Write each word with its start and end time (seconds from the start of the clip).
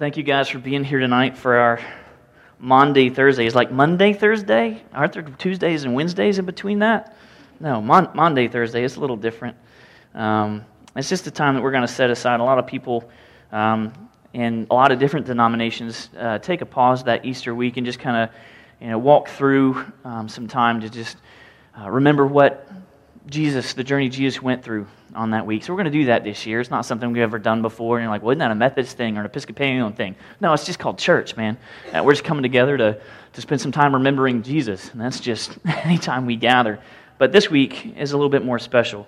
Thank 0.00 0.16
you 0.16 0.22
guys 0.22 0.48
for 0.48 0.58
being 0.58 0.82
here 0.82 0.98
tonight 0.98 1.36
for 1.36 1.56
our 1.56 1.78
Maundy 2.58 3.10
Thursday. 3.10 3.44
Is 3.44 3.54
like 3.54 3.70
Monday 3.70 4.14
Thursday? 4.14 4.82
Aren't 4.94 5.12
there 5.12 5.20
Tuesdays 5.20 5.84
and 5.84 5.94
Wednesdays 5.94 6.38
in 6.38 6.46
between 6.46 6.78
that? 6.78 7.14
No, 7.60 7.82
Mon- 7.82 8.08
Maundy 8.14 8.48
Thursday. 8.48 8.82
It's 8.82 8.96
a 8.96 9.00
little 9.00 9.18
different. 9.18 9.58
Um, 10.14 10.64
it's 10.96 11.10
just 11.10 11.26
a 11.26 11.30
time 11.30 11.54
that 11.54 11.60
we're 11.60 11.70
going 11.70 11.86
to 11.86 11.92
set 11.92 12.08
aside. 12.08 12.40
A 12.40 12.42
lot 12.42 12.58
of 12.58 12.66
people 12.66 13.10
um, 13.52 13.92
in 14.32 14.66
a 14.70 14.74
lot 14.74 14.90
of 14.90 14.98
different 14.98 15.26
denominations 15.26 16.08
uh, 16.18 16.38
take 16.38 16.62
a 16.62 16.66
pause 16.66 17.04
that 17.04 17.26
Easter 17.26 17.54
week 17.54 17.76
and 17.76 17.84
just 17.84 17.98
kind 17.98 18.16
of 18.16 18.34
you 18.80 18.88
know 18.88 18.98
walk 18.98 19.28
through 19.28 19.84
um, 20.06 20.30
some 20.30 20.48
time 20.48 20.80
to 20.80 20.88
just 20.88 21.18
uh, 21.78 21.90
remember 21.90 22.26
what 22.26 22.66
Jesus, 23.26 23.74
the 23.74 23.84
journey 23.84 24.08
Jesus 24.08 24.40
went 24.40 24.64
through 24.64 24.86
on 25.14 25.30
that 25.30 25.46
week. 25.46 25.64
So 25.64 25.72
we're 25.72 25.82
going 25.82 25.92
to 25.92 25.98
do 25.98 26.04
that 26.06 26.24
this 26.24 26.46
year. 26.46 26.60
It's 26.60 26.70
not 26.70 26.86
something 26.86 27.12
we've 27.12 27.22
ever 27.22 27.38
done 27.38 27.62
before. 27.62 27.98
And 27.98 28.04
you're 28.04 28.10
like, 28.10 28.22
well, 28.22 28.30
isn't 28.30 28.38
that 28.38 28.50
a 28.50 28.54
Methodist 28.54 28.96
thing 28.96 29.16
or 29.16 29.20
an 29.20 29.26
Episcopalian 29.26 29.92
thing? 29.92 30.16
No, 30.40 30.52
it's 30.52 30.64
just 30.64 30.78
called 30.78 30.98
church, 30.98 31.36
man. 31.36 31.56
Uh, 31.92 32.02
we're 32.04 32.12
just 32.12 32.24
coming 32.24 32.42
together 32.42 32.76
to, 32.76 33.00
to 33.32 33.40
spend 33.40 33.60
some 33.60 33.72
time 33.72 33.94
remembering 33.94 34.42
Jesus. 34.42 34.90
And 34.92 35.00
that's 35.00 35.20
just 35.20 35.58
anytime 35.66 36.26
we 36.26 36.36
gather. 36.36 36.78
But 37.18 37.32
this 37.32 37.50
week 37.50 37.96
is 37.96 38.12
a 38.12 38.16
little 38.16 38.30
bit 38.30 38.44
more 38.44 38.58
special. 38.58 39.06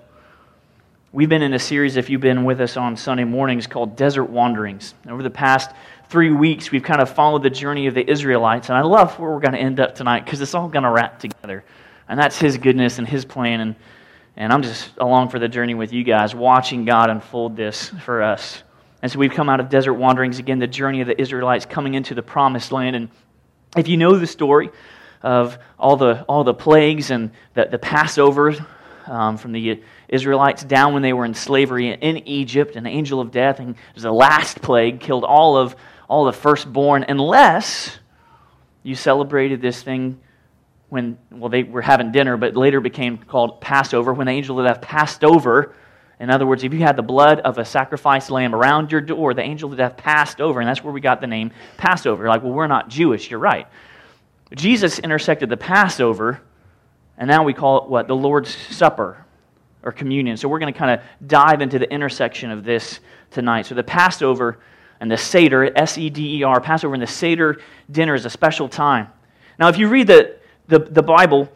We've 1.13 1.29
been 1.29 1.43
in 1.43 1.53
a 1.53 1.59
series, 1.59 1.97
if 1.97 2.09
you've 2.09 2.21
been 2.23 2.45
with 2.45 2.61
us 2.61 2.77
on 2.77 2.97
Sunday 2.97 3.25
mornings, 3.25 3.67
called 3.67 3.97
Desert 3.97 4.25
Wanderings. 4.25 4.95
Over 5.09 5.23
the 5.23 5.31
past 5.31 5.71
three 6.09 6.31
weeks, 6.31 6.71
we've 6.71 6.83
kind 6.83 7.01
of 7.01 7.11
followed 7.11 7.43
the 7.43 7.51
journey 7.51 7.87
of 7.87 7.95
the 7.95 8.11
Israelites. 8.11 8.69
And 8.69 8.79
I 8.79 8.83
love 8.83 9.19
where 9.19 9.31
we're 9.31 9.41
going 9.41 9.53
to 9.53 9.59
end 9.59 9.79
up 9.79 9.95
tonight 9.95 10.25
because 10.25 10.41
it's 10.41 10.55
all 10.55 10.69
going 10.69 10.85
to 10.85 10.91
wrap 10.91 11.19
together. 11.19 11.65
And 12.09 12.19
that's 12.19 12.39
His 12.39 12.57
goodness 12.57 12.99
and 12.99 13.07
His 13.07 13.25
plan. 13.25 13.61
And 13.61 13.77
and 14.37 14.53
I'm 14.53 14.63
just 14.63 14.91
along 14.99 15.29
for 15.29 15.39
the 15.39 15.49
journey 15.49 15.75
with 15.75 15.93
you 15.93 16.05
guys, 16.05 16.35
watching 16.35 16.85
God 16.85 17.11
unfold 17.11 17.57
this 17.57 17.91
for 18.05 18.23
us. 18.23 18.63
And 19.03 19.11
so 19.11 19.19
we've 19.19 19.33
come 19.33 19.49
out 19.49 19.61
of 19.61 19.69
desert 19.69 19.95
wanderings, 19.95 20.39
again, 20.39 20.59
the 20.59 20.67
journey 20.67 21.01
of 21.01 21.09
the 21.09 21.21
Israelites 21.21 21.67
coming 21.67 21.95
into 21.95 22.15
the 22.15 22.23
promised 22.23 22.73
land. 22.73 22.97
And 22.97 23.09
if 23.77 23.89
you 23.89 23.97
know 23.97 24.17
the 24.17 24.27
story 24.27 24.71
of 25.23 25.59
all 25.79 25.97
the, 25.97 26.23
all 26.23 26.45
the 26.45 26.55
plagues 26.55 27.11
and 27.11 27.31
the, 27.55 27.67
the 27.67 27.79
Passover 27.79 28.55
um, 29.07 29.37
from 29.37 29.53
the 29.53 29.83
Israelites 30.09 30.63
down 30.65 30.95
when 30.95 31.03
they 31.03 31.13
were 31.13 31.25
in 31.25 31.35
slavery 31.35 31.93
in 31.93 32.29
Egypt, 32.29 32.77
an 32.77 32.87
angel 32.87 33.21
of 33.21 33.31
death, 33.31 33.59
and 33.59 33.71
it 33.71 33.95
was 33.95 34.05
the 34.05 34.13
last 34.13 34.63
plague 34.63 35.01
killed 35.01 35.25
all 35.25 35.57
of 35.57 35.77
all 36.09 36.25
the 36.25 36.33
firstborn, 36.33 37.05
unless 37.09 37.99
you 38.83 38.95
celebrated 38.95 39.61
this 39.61 39.83
thing 39.83 40.21
when, 40.93 41.17
well, 41.31 41.49
they 41.49 41.63
were 41.63 41.81
having 41.81 42.13
dinner, 42.13 42.37
but 42.37 42.55
later 42.55 42.79
became 42.79 43.17
called 43.17 43.63
Passover, 43.63 44.13
when 44.13 44.27
the 44.27 44.33
angel 44.35 44.61
of 44.61 44.67
death 44.67 44.83
passed 44.83 45.25
over. 45.25 45.75
In 46.21 46.29
other 46.29 46.47
words, 46.47 46.65
if 46.65 46.75
you 46.75 46.81
had 46.81 46.97
the 46.97 47.03
blood 47.03 47.41
of 47.41 47.57
a 47.57 47.65
sacrificed 47.65 48.29
lamb 48.29 48.55
around 48.55 48.93
your 48.93 49.01
door, 49.01 49.33
the 49.33 49.41
angel 49.41 49.73
of 49.73 49.79
death 49.79 49.97
passed 49.97 50.39
over, 50.39 50.61
and 50.61 50.69
that's 50.69 50.85
where 50.85 50.93
we 50.93 51.01
got 51.01 51.23
the 51.23 51.27
name 51.27 51.51
Passover. 51.79 52.29
Like, 52.29 52.43
well, 52.43 52.53
we're 52.53 52.67
not 52.67 52.91
Jewish. 52.91 53.31
You're 53.31 53.41
right. 53.41 53.67
Jesus 54.55 54.99
intersected 54.99 55.49
the 55.49 55.57
Passover, 55.57 56.43
and 57.17 57.27
now 57.27 57.43
we 57.43 57.55
call 57.55 57.85
it 57.85 57.89
what? 57.89 58.07
The 58.07 58.15
Lord's 58.15 58.55
Supper 58.55 59.25
or 59.83 59.93
communion. 59.93 60.37
So 60.37 60.47
we're 60.47 60.59
going 60.59 60.75
to 60.75 60.79
kind 60.79 61.01
of 61.01 61.07
dive 61.27 61.63
into 61.63 61.79
the 61.79 61.91
intersection 61.91 62.51
of 62.51 62.65
this 62.65 63.01
tonight. 63.31 63.65
So 63.65 63.75
the 63.75 63.83
Passover 63.83 64.59
and 65.01 65.11
the 65.11 65.17
Seder, 65.17 65.73
S 65.75 65.97
E 65.97 66.11
D 66.11 66.41
E 66.41 66.43
R, 66.43 66.61
Passover 66.61 66.93
and 66.93 67.03
the 67.03 67.07
Seder 67.07 67.63
dinner 67.91 68.15
is 68.15 68.27
a 68.27 68.31
special 68.31 68.69
time. 68.69 69.09
Now, 69.59 69.69
if 69.69 69.79
you 69.79 69.89
read 69.89 70.07
the 70.07 70.42
the, 70.69 70.79
the 70.79 71.03
Bible, 71.03 71.51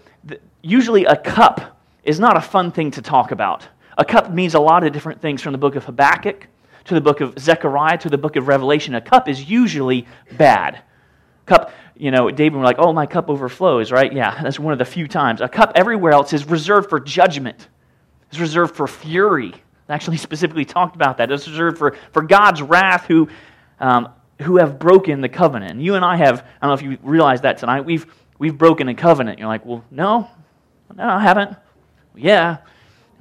usually 0.63 1.05
a 1.05 1.17
cup 1.17 1.79
is 2.03 2.21
not 2.21 2.37
a 2.37 2.41
fun 2.41 2.71
thing 2.73 2.91
to 2.93 3.03
talk 3.03 3.31
about. 3.31 3.67
A 3.99 4.05
cup 4.05 4.33
means 4.33 4.55
a 4.55 4.61
lot 4.61 4.85
of 4.85 4.93
different 4.93 5.21
things 5.21 5.43
from 5.43 5.53
the 5.53 5.59
book 5.59 5.75
of 5.75 5.85
Habakkuk 5.85 6.47
to 6.85 6.95
the 6.95 7.01
book 7.01 7.21
of 7.21 7.39
Zechariah 7.39 7.99
to 7.99 8.09
the 8.09 8.19
book 8.19 8.37
of 8.37 8.49
Revelation. 8.49 8.95
A 8.95 9.01
cup 9.01 9.29
is 9.29 9.49
usually 9.49 10.07
bad. 10.37 10.83
Cup, 11.45 11.73
you 11.97 12.11
know, 12.11 12.31
David 12.31 12.59
was 12.59 12.65
like, 12.65 12.79
oh, 12.79 12.93
my 12.93 13.07
cup 13.07 13.29
overflows, 13.29 13.91
right? 13.91 14.13
Yeah, 14.13 14.39
that's 14.43 14.59
one 14.59 14.73
of 14.73 14.79
the 14.79 14.85
few 14.85 15.09
times. 15.09 15.41
A 15.41 15.49
cup 15.49 15.73
everywhere 15.75 16.13
else 16.13 16.33
is 16.33 16.47
reserved 16.47 16.89
for 16.89 17.01
judgment, 17.01 17.69
it's 18.31 18.41
reserved 18.41 18.75
for 18.75 18.87
fury. 18.87 19.55
Actually 19.89 20.17
specifically 20.17 20.65
talked 20.65 20.97
about 20.97 21.19
that. 21.19 21.31
It's 21.31 21.47
reserved 21.47 21.79
for, 21.79 21.97
for 22.13 22.23
God's 22.23 22.61
wrath 22.61 23.07
who, 23.07 23.29
um, 23.79 24.09
who 24.43 24.57
have 24.57 24.81
broken 24.81 25.21
the 25.21 25.29
covenant. 25.29 25.81
You 25.81 25.95
and 25.95 26.05
I 26.05 26.17
have, 26.17 26.41
I 26.41 26.67
don't 26.67 26.71
know 26.71 26.75
if 26.75 26.83
you 26.83 26.99
realize 27.09 27.43
that 27.43 27.59
tonight, 27.59 27.83
we've, 27.83 28.07
we've 28.39 28.57
broken 28.57 28.89
a 28.89 28.95
covenant. 28.95 29.39
You're 29.39 29.49
like, 29.49 29.65
well, 29.65 29.85
no, 29.91 30.29
no, 30.95 31.05
I 31.05 31.21
haven't. 31.21 31.57
Yeah, 32.15 32.59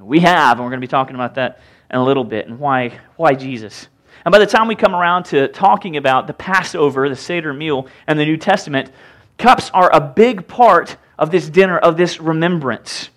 we 0.00 0.20
have, 0.20 0.58
and 0.58 0.64
we're 0.64 0.70
going 0.70 0.80
to 0.80 0.86
be 0.86 0.90
talking 0.90 1.14
about 1.14 1.34
that 1.36 1.60
in 1.90 1.98
a 1.98 2.04
little 2.04 2.24
bit 2.24 2.46
and 2.46 2.58
why, 2.58 2.98
why 3.16 3.34
Jesus. 3.34 3.88
And 4.24 4.32
by 4.32 4.38
the 4.38 4.46
time 4.46 4.68
we 4.68 4.74
come 4.74 4.94
around 4.94 5.24
to 5.26 5.48
talking 5.48 5.96
about 5.96 6.26
the 6.26 6.32
Passover, 6.32 7.08
the 7.08 7.16
Seder 7.16 7.52
meal, 7.52 7.86
and 8.06 8.18
the 8.18 8.24
New 8.24 8.36
Testament, 8.36 8.90
cups 9.38 9.70
are 9.72 9.90
a 9.92 10.00
big 10.00 10.48
part 10.48 10.96
of 11.18 11.30
this 11.30 11.48
dinner, 11.48 11.78
of 11.78 11.96
this 11.96 12.20
remembrance. 12.20 13.10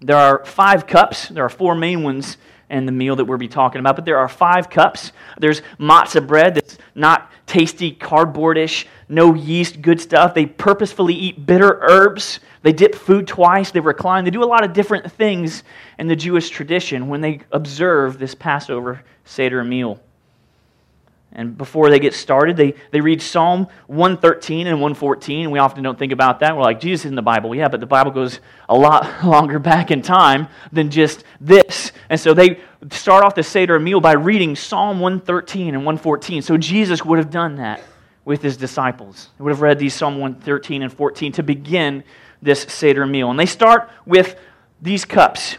There 0.00 0.16
are 0.16 0.44
five 0.44 0.86
cups. 0.86 1.28
There 1.28 1.44
are 1.44 1.48
four 1.48 1.74
main 1.74 2.02
ones 2.02 2.36
in 2.72 2.86
the 2.86 2.92
meal 2.92 3.14
that 3.16 3.26
we'll 3.26 3.38
be 3.38 3.48
talking 3.48 3.78
about, 3.78 3.96
but 3.96 4.04
there 4.04 4.18
are 4.18 4.28
five 4.28 4.70
cups. 4.70 5.12
There's 5.38 5.60
matzah 5.78 6.26
bread 6.26 6.54
that's 6.54 6.78
not 6.94 7.30
tasty, 7.46 7.94
cardboardish, 7.94 8.86
no 9.08 9.34
yeast, 9.34 9.82
good 9.82 10.00
stuff. 10.00 10.34
They 10.34 10.46
purposefully 10.46 11.14
eat 11.14 11.44
bitter 11.44 11.78
herbs. 11.82 12.40
They 12.62 12.72
dip 12.72 12.94
food 12.94 13.26
twice. 13.26 13.70
They 13.70 13.80
recline. 13.80 14.24
They 14.24 14.30
do 14.30 14.42
a 14.42 14.46
lot 14.46 14.64
of 14.64 14.72
different 14.72 15.12
things 15.12 15.64
in 15.98 16.06
the 16.06 16.16
Jewish 16.16 16.48
tradition 16.48 17.08
when 17.08 17.20
they 17.20 17.40
observe 17.52 18.18
this 18.18 18.34
Passover 18.34 19.02
Seder 19.24 19.62
meal. 19.62 20.00
And 21.34 21.56
before 21.56 21.88
they 21.88 21.98
get 21.98 22.12
started, 22.12 22.56
they, 22.58 22.74
they 22.90 23.00
read 23.00 23.22
Psalm 23.22 23.66
113 23.86 24.66
and 24.66 24.76
114. 24.76 25.44
And 25.44 25.52
we 25.52 25.58
often 25.58 25.82
don't 25.82 25.98
think 25.98 26.12
about 26.12 26.40
that. 26.40 26.54
We're 26.54 26.62
like, 26.62 26.78
Jesus 26.78 27.06
is 27.06 27.10
in 27.10 27.14
the 27.14 27.22
Bible. 27.22 27.54
Yeah, 27.54 27.68
but 27.68 27.80
the 27.80 27.86
Bible 27.86 28.10
goes 28.10 28.40
a 28.68 28.76
lot 28.76 29.24
longer 29.24 29.58
back 29.58 29.90
in 29.90 30.02
time 30.02 30.48
than 30.72 30.90
just 30.90 31.24
this. 31.40 31.92
And 32.10 32.20
so 32.20 32.34
they 32.34 32.60
start 32.90 33.24
off 33.24 33.34
the 33.34 33.42
Seder 33.42 33.78
meal 33.78 34.00
by 34.00 34.12
reading 34.12 34.54
Psalm 34.56 35.00
113 35.00 35.68
and 35.68 35.78
114. 35.78 36.42
So 36.42 36.58
Jesus 36.58 37.02
would 37.04 37.18
have 37.18 37.30
done 37.30 37.56
that 37.56 37.80
with 38.24 38.42
his 38.42 38.58
disciples. 38.58 39.30
He 39.36 39.42
would 39.42 39.50
have 39.50 39.62
read 39.62 39.78
these 39.78 39.94
Psalm 39.94 40.18
113 40.18 40.82
and 40.82 40.92
14 40.92 41.32
to 41.32 41.42
begin 41.42 42.04
this 42.42 42.62
Seder 42.62 43.06
meal. 43.06 43.30
And 43.30 43.38
they 43.38 43.46
start 43.46 43.90
with 44.04 44.36
these 44.82 45.06
cups. 45.06 45.56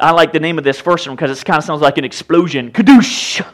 I 0.00 0.10
like 0.10 0.32
the 0.32 0.40
name 0.40 0.58
of 0.58 0.64
this 0.64 0.80
first 0.80 1.06
one 1.06 1.14
because 1.14 1.38
it 1.38 1.44
kind 1.44 1.58
of 1.58 1.64
sounds 1.64 1.80
like 1.80 1.96
an 1.96 2.04
explosion. 2.04 2.72
Kadoosh! 2.72 3.46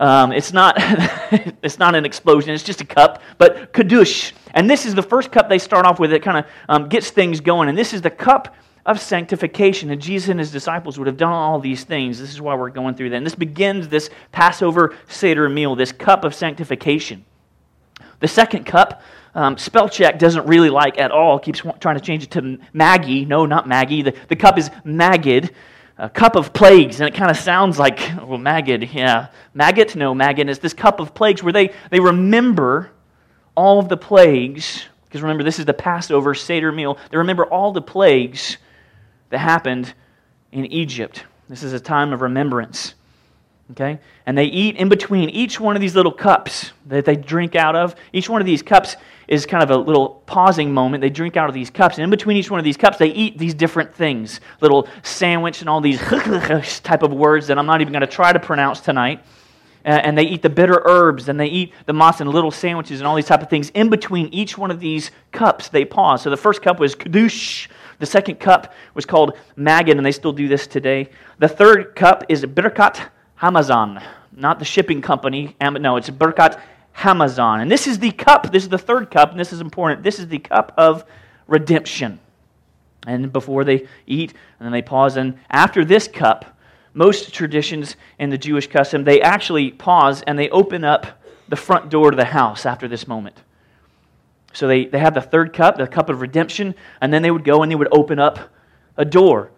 Um, 0.00 0.32
it's, 0.32 0.52
not, 0.52 0.74
it's 1.62 1.78
not 1.78 1.94
an 1.94 2.04
explosion, 2.04 2.54
it's 2.54 2.62
just 2.62 2.80
a 2.80 2.84
cup, 2.84 3.22
but 3.38 3.72
kadush. 3.72 4.32
And 4.54 4.68
this 4.68 4.86
is 4.86 4.94
the 4.94 5.02
first 5.02 5.30
cup 5.32 5.48
they 5.48 5.58
start 5.58 5.86
off 5.86 5.98
with. 5.98 6.12
It 6.12 6.22
kind 6.22 6.38
of 6.38 6.46
um, 6.68 6.88
gets 6.88 7.10
things 7.10 7.40
going. 7.40 7.68
And 7.68 7.76
this 7.76 7.92
is 7.92 8.02
the 8.02 8.10
cup 8.10 8.54
of 8.86 9.00
sanctification. 9.00 9.90
And 9.90 10.00
Jesus 10.00 10.28
and 10.30 10.38
his 10.38 10.50
disciples 10.50 10.98
would 10.98 11.06
have 11.06 11.16
done 11.16 11.32
all 11.32 11.58
these 11.58 11.84
things. 11.84 12.18
This 12.18 12.30
is 12.30 12.40
why 12.40 12.54
we're 12.54 12.70
going 12.70 12.94
through 12.94 13.10
that. 13.10 13.16
And 13.16 13.26
this 13.26 13.34
begins 13.34 13.88
this 13.88 14.08
Passover 14.32 14.96
Seder 15.08 15.48
meal, 15.48 15.74
this 15.74 15.92
cup 15.92 16.24
of 16.24 16.34
sanctification. 16.34 17.24
The 18.20 18.28
second 18.28 18.64
cup, 18.64 19.02
um, 19.34 19.58
spell 19.58 19.88
check 19.88 20.18
doesn't 20.18 20.46
really 20.46 20.70
like 20.70 20.98
at 20.98 21.10
all, 21.10 21.38
keeps 21.38 21.60
trying 21.80 21.96
to 21.96 22.00
change 22.00 22.22
it 22.22 22.30
to 22.30 22.58
Maggie. 22.72 23.26
No, 23.26 23.44
not 23.44 23.68
Maggie. 23.68 24.00
The, 24.02 24.14
the 24.28 24.36
cup 24.36 24.56
is 24.56 24.70
Magid 24.86 25.50
a 25.98 26.10
cup 26.10 26.36
of 26.36 26.52
plagues, 26.52 27.00
and 27.00 27.08
it 27.08 27.14
kind 27.14 27.30
of 27.30 27.36
sounds 27.36 27.78
like, 27.78 27.98
well, 28.22 28.38
maggot, 28.38 28.92
yeah. 28.92 29.28
Maggot? 29.54 29.96
No, 29.96 30.14
maggot 30.14 30.48
is 30.48 30.58
this 30.58 30.74
cup 30.74 31.00
of 31.00 31.14
plagues 31.14 31.42
where 31.42 31.52
they, 31.52 31.72
they 31.90 32.00
remember 32.00 32.90
all 33.54 33.78
of 33.78 33.88
the 33.88 33.96
plagues, 33.96 34.84
because 35.04 35.22
remember, 35.22 35.42
this 35.42 35.58
is 35.58 35.64
the 35.64 35.74
Passover 35.74 36.34
Seder 36.34 36.70
meal. 36.70 36.98
They 37.10 37.16
remember 37.16 37.46
all 37.46 37.72
the 37.72 37.80
plagues 37.80 38.58
that 39.30 39.38
happened 39.38 39.94
in 40.52 40.66
Egypt. 40.66 41.24
This 41.48 41.62
is 41.62 41.72
a 41.72 41.80
time 41.80 42.12
of 42.12 42.20
remembrance. 42.20 42.94
Okay? 43.72 43.98
And 44.26 44.38
they 44.38 44.44
eat 44.44 44.76
in 44.76 44.88
between 44.88 45.28
each 45.30 45.58
one 45.58 45.74
of 45.74 45.80
these 45.80 45.96
little 45.96 46.12
cups 46.12 46.70
that 46.86 47.04
they 47.04 47.16
drink 47.16 47.56
out 47.56 47.74
of. 47.74 47.96
Each 48.12 48.28
one 48.28 48.40
of 48.40 48.46
these 48.46 48.62
cups 48.62 48.96
is 49.26 49.44
kind 49.44 49.62
of 49.62 49.70
a 49.70 49.76
little 49.76 50.22
pausing 50.26 50.72
moment. 50.72 51.00
They 51.00 51.10
drink 51.10 51.36
out 51.36 51.48
of 51.48 51.54
these 51.54 51.68
cups. 51.68 51.96
And 51.96 52.04
in 52.04 52.10
between 52.10 52.36
each 52.36 52.50
one 52.50 52.60
of 52.60 52.64
these 52.64 52.76
cups, 52.76 52.96
they 52.96 53.08
eat 53.08 53.38
these 53.38 53.54
different 53.54 53.92
things 53.92 54.40
little 54.60 54.88
sandwich 55.02 55.60
and 55.60 55.68
all 55.68 55.80
these 55.80 56.00
type 56.82 57.02
of 57.02 57.12
words 57.12 57.48
that 57.48 57.58
I'm 57.58 57.66
not 57.66 57.80
even 57.80 57.92
going 57.92 58.02
to 58.02 58.06
try 58.06 58.32
to 58.32 58.38
pronounce 58.38 58.80
tonight. 58.80 59.24
And 59.84 60.18
they 60.18 60.24
eat 60.24 60.42
the 60.42 60.50
bitter 60.50 60.82
herbs 60.84 61.28
and 61.28 61.38
they 61.38 61.46
eat 61.46 61.72
the 61.86 61.92
moss 61.92 62.20
and 62.20 62.28
little 62.28 62.50
sandwiches 62.50 63.00
and 63.00 63.06
all 63.06 63.14
these 63.14 63.26
type 63.26 63.42
of 63.42 63.48
things. 63.48 63.70
In 63.70 63.88
between 63.88 64.28
each 64.28 64.58
one 64.58 64.72
of 64.72 64.80
these 64.80 65.12
cups, 65.30 65.68
they 65.68 65.84
pause. 65.84 66.22
So 66.22 66.30
the 66.30 66.36
first 66.36 66.60
cup 66.60 66.80
was 66.80 66.96
Kadush. 66.96 67.68
The 67.98 68.06
second 68.06 68.40
cup 68.40 68.74
was 68.94 69.06
called 69.06 69.38
Magid, 69.56 69.96
and 69.96 70.04
they 70.04 70.12
still 70.12 70.32
do 70.32 70.48
this 70.48 70.66
today. 70.66 71.08
The 71.38 71.48
third 71.48 71.94
cup 71.94 72.24
is 72.28 72.44
Birkat 72.44 73.08
Hamazon, 73.40 74.02
not 74.32 74.58
the 74.58 74.64
shipping 74.64 75.02
company. 75.02 75.56
No, 75.60 75.96
it's 75.96 76.10
Birkat 76.10 76.60
Hamazon. 76.96 77.60
And 77.60 77.70
this 77.70 77.86
is 77.86 77.98
the 77.98 78.10
cup, 78.12 78.50
this 78.52 78.62
is 78.62 78.68
the 78.68 78.78
third 78.78 79.10
cup, 79.10 79.30
and 79.30 79.40
this 79.40 79.52
is 79.52 79.60
important. 79.60 80.02
This 80.02 80.18
is 80.18 80.28
the 80.28 80.38
cup 80.38 80.72
of 80.76 81.04
redemption. 81.46 82.18
And 83.06 83.32
before 83.32 83.64
they 83.64 83.86
eat, 84.06 84.32
and 84.58 84.66
then 84.66 84.72
they 84.72 84.82
pause. 84.82 85.16
And 85.16 85.38
after 85.50 85.84
this 85.84 86.08
cup, 86.08 86.56
most 86.94 87.32
traditions 87.32 87.96
in 88.18 88.30
the 88.30 88.38
Jewish 88.38 88.68
custom, 88.68 89.04
they 89.04 89.20
actually 89.20 89.70
pause 89.70 90.22
and 90.22 90.38
they 90.38 90.48
open 90.48 90.82
up 90.82 91.22
the 91.48 91.56
front 91.56 91.90
door 91.90 92.10
to 92.10 92.16
the 92.16 92.24
house 92.24 92.66
after 92.66 92.88
this 92.88 93.06
moment. 93.06 93.42
So 94.54 94.66
they, 94.66 94.86
they 94.86 94.98
have 94.98 95.12
the 95.12 95.20
third 95.20 95.52
cup, 95.52 95.76
the 95.76 95.86
cup 95.86 96.08
of 96.08 96.22
redemption, 96.22 96.74
and 97.02 97.12
then 97.12 97.20
they 97.20 97.30
would 97.30 97.44
go 97.44 97.62
and 97.62 97.70
they 97.70 97.76
would 97.76 97.92
open 97.92 98.18
up 98.18 98.38
a 98.96 99.04
door. 99.04 99.50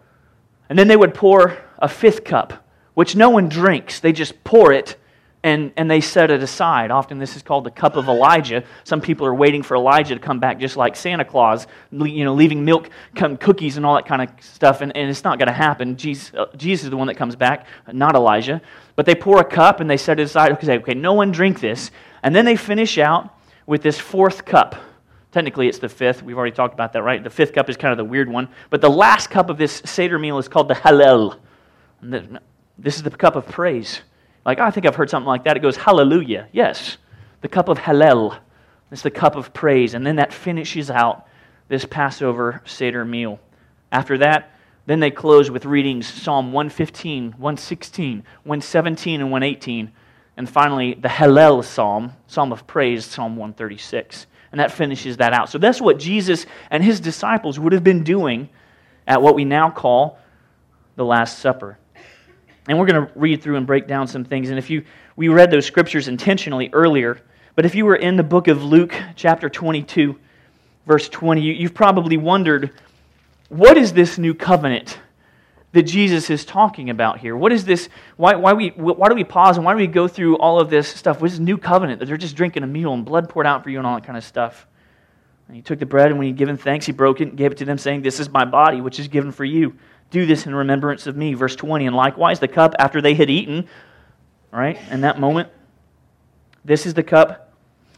And 0.67 0.77
then 0.77 0.89
they 0.89 0.97
would 0.97 1.13
pour 1.13 1.57
a 1.79 1.87
fifth 1.87 2.25
cup, 2.25 2.67
which 2.99 3.15
no 3.15 3.29
one 3.29 3.47
drinks. 3.47 4.01
They 4.01 4.11
just 4.11 4.43
pour 4.43 4.73
it 4.73 4.97
and, 5.41 5.71
and 5.77 5.89
they 5.89 6.01
set 6.01 6.31
it 6.31 6.43
aside. 6.43 6.91
Often 6.91 7.17
this 7.17 7.37
is 7.37 7.41
called 7.41 7.63
the 7.63 7.71
cup 7.71 7.95
of 7.95 8.09
Elijah. 8.09 8.65
Some 8.83 8.99
people 8.99 9.25
are 9.25 9.33
waiting 9.33 9.63
for 9.63 9.77
Elijah 9.77 10.15
to 10.15 10.19
come 10.19 10.41
back, 10.41 10.59
just 10.59 10.75
like 10.75 10.97
Santa 10.97 11.23
Claus, 11.23 11.65
you 11.93 12.25
know, 12.25 12.33
leaving 12.33 12.65
milk, 12.65 12.89
come 13.15 13.37
cookies, 13.37 13.77
and 13.77 13.85
all 13.85 13.95
that 13.95 14.05
kind 14.05 14.21
of 14.21 14.29
stuff. 14.43 14.81
And, 14.81 14.93
and 14.97 15.09
it's 15.09 15.23
not 15.23 15.39
going 15.39 15.47
to 15.47 15.53
happen. 15.53 15.95
Jesus, 15.95 16.33
uh, 16.33 16.47
Jesus 16.57 16.83
is 16.83 16.89
the 16.89 16.97
one 16.97 17.07
that 17.07 17.15
comes 17.15 17.37
back, 17.37 17.67
not 17.89 18.15
Elijah. 18.15 18.61
But 18.97 19.05
they 19.05 19.15
pour 19.15 19.39
a 19.39 19.45
cup 19.45 19.79
and 19.79 19.89
they 19.89 19.95
set 19.95 20.19
it 20.19 20.23
aside. 20.23 20.51
Okay, 20.51 20.79
okay, 20.79 20.93
no 20.93 21.13
one 21.13 21.31
drink 21.31 21.61
this. 21.61 21.91
And 22.21 22.35
then 22.35 22.43
they 22.43 22.57
finish 22.57 22.97
out 22.97 23.33
with 23.65 23.81
this 23.81 23.97
fourth 23.97 24.43
cup. 24.43 24.75
Technically, 25.31 25.69
it's 25.69 25.79
the 25.79 25.87
fifth. 25.87 26.21
We've 26.21 26.37
already 26.37 26.53
talked 26.53 26.73
about 26.73 26.91
that, 26.91 27.03
right? 27.03 27.23
The 27.23 27.29
fifth 27.29 27.53
cup 27.53 27.69
is 27.69 27.77
kind 27.77 27.93
of 27.93 27.97
the 27.97 28.03
weird 28.03 28.27
one. 28.27 28.49
But 28.69 28.81
the 28.81 28.89
last 28.89 29.29
cup 29.29 29.49
of 29.49 29.57
this 29.57 29.81
Seder 29.85 30.19
meal 30.19 30.37
is 30.37 30.49
called 30.49 30.67
the 30.67 30.73
Hallel. 30.73 31.37
This 32.81 32.95
is 32.95 33.03
the 33.03 33.11
cup 33.11 33.35
of 33.35 33.45
praise. 33.47 34.01
Like, 34.45 34.59
I 34.59 34.71
think 34.71 34.85
I've 34.85 34.95
heard 34.95 35.09
something 35.09 35.27
like 35.27 35.43
that. 35.43 35.57
It 35.57 35.59
goes, 35.59 35.75
Hallelujah. 35.75 36.47
Yes, 36.51 36.97
the 37.41 37.47
cup 37.47 37.69
of 37.69 37.77
Hallel. 37.77 38.37
It's 38.91 39.01
the 39.01 39.11
cup 39.11 39.35
of 39.35 39.53
praise. 39.53 39.93
And 39.93 40.05
then 40.05 40.15
that 40.15 40.33
finishes 40.33 40.89
out 40.89 41.27
this 41.67 41.85
Passover 41.85 42.61
Seder 42.65 43.05
meal. 43.05 43.39
After 43.91 44.17
that, 44.19 44.51
then 44.85 44.99
they 44.99 45.11
close 45.11 45.51
with 45.51 45.65
readings 45.65 46.07
Psalm 46.07 46.51
115, 46.51 47.33
116, 47.33 48.23
117, 48.43 49.21
and 49.21 49.31
118. 49.31 49.91
And 50.37 50.49
finally, 50.49 50.95
the 50.95 51.09
Hallel 51.09 51.63
Psalm, 51.63 52.13
Psalm 52.27 52.51
of 52.51 52.65
Praise, 52.65 53.05
Psalm 53.05 53.35
136. 53.35 54.25
And 54.51 54.59
that 54.59 54.71
finishes 54.71 55.17
that 55.17 55.33
out. 55.33 55.49
So 55.49 55.59
that's 55.59 55.79
what 55.79 55.99
Jesus 55.99 56.45
and 56.71 56.83
his 56.83 56.99
disciples 56.99 57.59
would 57.59 57.73
have 57.73 57.83
been 57.83 58.03
doing 58.03 58.49
at 59.05 59.21
what 59.21 59.35
we 59.35 59.45
now 59.45 59.69
call 59.69 60.17
the 60.95 61.05
Last 61.05 61.39
Supper. 61.39 61.77
And 62.69 62.77
we're 62.77 62.85
going 62.85 63.07
to 63.07 63.11
read 63.15 63.41
through 63.41 63.55
and 63.55 63.65
break 63.65 63.87
down 63.87 64.07
some 64.07 64.23
things. 64.23 64.51
And 64.51 64.59
if 64.59 64.69
you, 64.69 64.85
we 65.15 65.27
read 65.27 65.49
those 65.49 65.65
scriptures 65.65 66.07
intentionally 66.07 66.69
earlier, 66.71 67.19
but 67.55 67.65
if 67.65 67.73
you 67.73 67.83
were 67.83 67.95
in 67.95 68.15
the 68.15 68.23
book 68.23 68.47
of 68.47 68.63
Luke, 68.63 68.93
chapter 69.15 69.49
22, 69.49 70.15
verse 70.85 71.09
20, 71.09 71.41
you, 71.41 71.53
you've 71.53 71.73
probably 71.73 72.15
wondered 72.15 72.71
what 73.49 73.75
is 73.75 73.91
this 73.91 74.19
new 74.19 74.35
covenant 74.35 74.99
that 75.71 75.81
Jesus 75.81 76.29
is 76.29 76.45
talking 76.45 76.91
about 76.91 77.17
here? 77.17 77.35
What 77.35 77.51
is 77.51 77.65
this? 77.65 77.89
Why, 78.17 78.35
why, 78.35 78.53
we, 78.53 78.69
why 78.69 79.09
do 79.09 79.15
we 79.15 79.23
pause 79.23 79.57
and 79.57 79.65
why 79.65 79.73
do 79.73 79.79
we 79.79 79.87
go 79.87 80.07
through 80.07 80.37
all 80.37 80.59
of 80.59 80.69
this 80.69 80.87
stuff? 80.87 81.21
What 81.21 81.31
is 81.31 81.39
this 81.39 81.39
new 81.39 81.57
covenant 81.57 81.99
that 81.99 82.05
they're 82.05 82.17
just 82.17 82.35
drinking 82.35 82.61
a 82.61 82.67
meal 82.67 82.93
and 82.93 83.03
blood 83.03 83.29
poured 83.29 83.47
out 83.47 83.63
for 83.63 83.71
you 83.71 83.79
and 83.79 83.87
all 83.87 83.95
that 83.95 84.05
kind 84.05 84.15
of 84.15 84.23
stuff? 84.23 84.67
And 85.47 85.55
he 85.55 85.63
took 85.63 85.79
the 85.79 85.87
bread 85.87 86.11
and 86.11 86.19
when 86.19 86.27
he'd 86.27 86.37
given 86.37 86.55
thanks, 86.55 86.85
he 86.85 86.91
broke 86.91 87.19
it 87.19 87.29
and 87.29 87.35
gave 87.35 87.51
it 87.51 87.57
to 87.57 87.65
them, 87.65 87.79
saying, 87.79 88.03
This 88.03 88.19
is 88.19 88.29
my 88.29 88.45
body, 88.45 88.79
which 88.79 88.99
is 88.99 89.07
given 89.07 89.31
for 89.31 89.43
you. 89.43 89.73
Do 90.11 90.25
this 90.25 90.45
in 90.45 90.55
remembrance 90.55 91.07
of 91.07 91.15
me. 91.15 91.33
Verse 91.33 91.55
20. 91.55 91.85
And 91.87 91.95
likewise, 91.95 92.39
the 92.39 92.47
cup 92.47 92.75
after 92.79 93.01
they 93.01 93.13
had 93.13 93.29
eaten, 93.29 93.67
right, 94.51 94.77
in 94.89 95.01
that 95.01 95.19
moment, 95.19 95.49
this 96.65 96.85
is 96.85 96.93
the 96.93 97.03
cup 97.03 97.53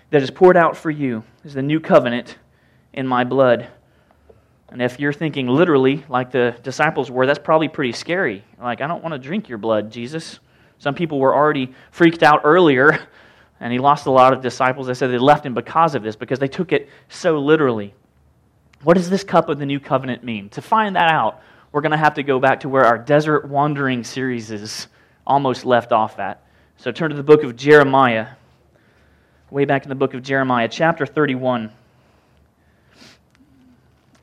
that 0.09 0.21
is 0.21 0.29
poured 0.29 0.57
out 0.57 0.75
for 0.75 0.91
you, 0.91 1.23
is 1.43 1.53
the 1.53 1.61
new 1.61 1.79
covenant 1.79 2.37
in 2.93 3.07
my 3.07 3.23
blood. 3.23 3.67
And 4.69 4.81
if 4.81 4.99
you're 4.99 5.13
thinking 5.13 5.47
literally, 5.47 6.05
like 6.07 6.31
the 6.31 6.55
disciples 6.63 7.11
were, 7.11 7.25
that's 7.25 7.39
probably 7.39 7.67
pretty 7.67 7.91
scary. 7.91 8.43
Like, 8.59 8.81
I 8.81 8.87
don't 8.87 9.03
want 9.03 9.13
to 9.13 9.19
drink 9.19 9.49
your 9.49 9.57
blood, 9.57 9.91
Jesus. 9.91 10.39
Some 10.79 10.95
people 10.95 11.19
were 11.19 11.35
already 11.35 11.73
freaked 11.91 12.23
out 12.23 12.41
earlier, 12.43 12.99
and 13.59 13.71
he 13.71 13.79
lost 13.79 14.05
a 14.05 14.11
lot 14.11 14.33
of 14.33 14.41
disciples. 14.41 14.87
They 14.87 14.93
said 14.93 15.11
they 15.11 15.17
left 15.17 15.45
him 15.45 15.53
because 15.53 15.93
of 15.93 16.03
this, 16.03 16.15
because 16.15 16.39
they 16.39 16.47
took 16.47 16.71
it 16.71 16.89
so 17.09 17.39
literally. 17.39 17.93
What 18.83 18.95
does 18.95 19.09
this 19.09 19.23
cup 19.23 19.49
of 19.49 19.59
the 19.59 19.65
new 19.65 19.79
covenant 19.79 20.23
mean? 20.23 20.49
To 20.49 20.61
find 20.61 20.95
that 20.95 21.11
out, 21.11 21.41
we're 21.71 21.81
going 21.81 21.91
to 21.91 21.97
have 21.97 22.15
to 22.15 22.23
go 22.23 22.39
back 22.39 22.61
to 22.61 22.69
where 22.69 22.85
our 22.85 22.97
desert 22.97 23.47
wandering 23.47 24.03
series 24.03 24.51
is 24.51 24.87
almost 25.25 25.65
left 25.65 25.91
off 25.91 26.19
at. 26.19 26.43
So 26.77 26.91
turn 26.91 27.11
to 27.11 27.15
the 27.15 27.23
book 27.23 27.43
of 27.43 27.55
Jeremiah, 27.55 28.27
way 29.49 29.65
back 29.65 29.83
in 29.83 29.89
the 29.89 29.95
book 29.95 30.13
of 30.13 30.23
Jeremiah, 30.23 30.67
chapter 30.67 31.05
31. 31.05 31.71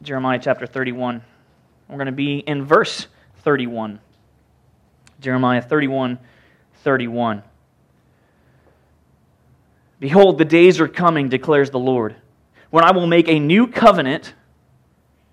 Jeremiah 0.02 0.38
chapter 0.42 0.66
31. 0.66 1.22
We're 1.88 1.96
going 1.96 2.06
to 2.06 2.12
be 2.12 2.38
in 2.38 2.64
verse 2.64 3.06
31. 3.42 4.00
Jeremiah 5.20 5.62
31 5.62 6.18
31. 6.84 7.42
Behold, 9.98 10.38
the 10.38 10.44
days 10.44 10.80
are 10.80 10.86
coming, 10.86 11.28
declares 11.28 11.70
the 11.70 11.78
Lord, 11.78 12.14
when 12.70 12.84
I 12.84 12.92
will 12.92 13.06
make 13.06 13.28
a 13.28 13.40
new 13.40 13.66
covenant 13.66 14.34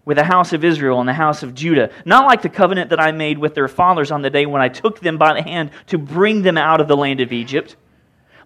with 0.05 0.17
the 0.17 0.23
house 0.23 0.53
of 0.53 0.63
Israel 0.63 0.99
and 0.99 1.09
the 1.09 1.13
house 1.13 1.41
of 1.43 1.55
Judah, 1.55 1.89
not 2.05 2.25
like 2.25 2.43
the 2.43 2.49
covenant 2.49 2.91
that 2.91 2.99
I 2.99 3.11
made 3.11 3.37
with 3.37 3.55
their 3.55 3.67
fathers 3.67 4.11
on 4.11 4.21
the 4.21 4.29
day 4.29 4.45
when 4.45 4.61
I 4.61 4.69
took 4.69 4.99
them 4.99 5.17
by 5.17 5.33
the 5.33 5.41
hand 5.41 5.71
to 5.87 5.97
bring 5.97 6.43
them 6.43 6.57
out 6.57 6.79
of 6.79 6.87
the 6.87 6.95
land 6.95 7.21
of 7.21 7.33
Egypt. 7.33 7.75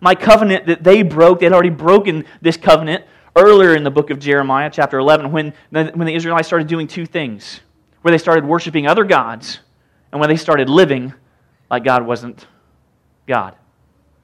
My 0.01 0.15
covenant 0.15 0.65
that 0.67 0.83
they 0.83 1.03
broke, 1.03 1.39
they 1.39 1.45
had 1.45 1.53
already 1.53 1.69
broken 1.69 2.25
this 2.41 2.56
covenant 2.56 3.03
earlier 3.35 3.75
in 3.75 3.83
the 3.83 3.91
book 3.91 4.09
of 4.09 4.19
Jeremiah, 4.19 4.69
chapter 4.71 4.97
11, 4.97 5.31
when 5.31 5.53
the, 5.71 5.91
when 5.94 6.07
the 6.07 6.15
Israelites 6.15 6.47
started 6.47 6.67
doing 6.67 6.88
two 6.88 7.06
things 7.06 7.59
where 8.01 8.11
they 8.11 8.17
started 8.17 8.45
worshiping 8.45 8.88
other 8.88 9.03
gods 9.03 9.59
and 10.11 10.21
when 10.21 10.29
they 10.29 10.38
started 10.38 10.69
living 10.69 11.13
like 11.69 11.83
God 11.83 12.06
wasn't 12.06 12.47
God. 13.27 13.56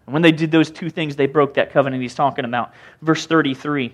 And 0.05 0.13
when 0.13 0.21
they 0.21 0.31
did 0.31 0.51
those 0.51 0.71
two 0.71 0.89
things, 0.89 1.15
they 1.15 1.27
broke 1.27 1.55
that 1.55 1.71
covenant 1.71 2.01
he's 2.01 2.15
talking 2.15 2.45
about. 2.45 2.73
Verse 3.01 3.25
33 3.25 3.93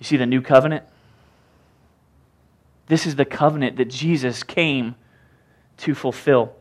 You 0.00 0.06
see 0.06 0.16
the 0.16 0.26
new 0.26 0.40
covenant? 0.40 0.82
This 2.88 3.06
is 3.06 3.14
the 3.14 3.24
covenant 3.24 3.76
that 3.76 3.84
Jesus 3.84 4.42
came 4.42 4.96
to 5.76 5.94
fulfill. 5.94 6.54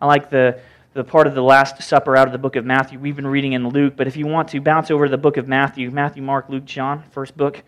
I 0.00 0.06
like 0.06 0.30
the, 0.30 0.58
the 0.94 1.04
part 1.04 1.26
of 1.26 1.34
the 1.34 1.42
Last 1.42 1.82
Supper 1.82 2.16
out 2.16 2.26
of 2.26 2.32
the 2.32 2.38
book 2.38 2.56
of 2.56 2.64
Matthew. 2.64 2.98
We've 2.98 3.16
been 3.16 3.26
reading 3.26 3.52
in 3.52 3.68
Luke, 3.68 3.94
but 3.96 4.06
if 4.06 4.16
you 4.16 4.26
want 4.26 4.48
to, 4.48 4.60
bounce 4.60 4.90
over 4.90 5.04
to 5.04 5.10
the 5.10 5.18
book 5.18 5.36
of 5.36 5.46
Matthew 5.46 5.90
Matthew, 5.90 6.22
Mark, 6.22 6.48
Luke, 6.48 6.64
John, 6.64 7.02
first 7.10 7.36
book 7.36 7.62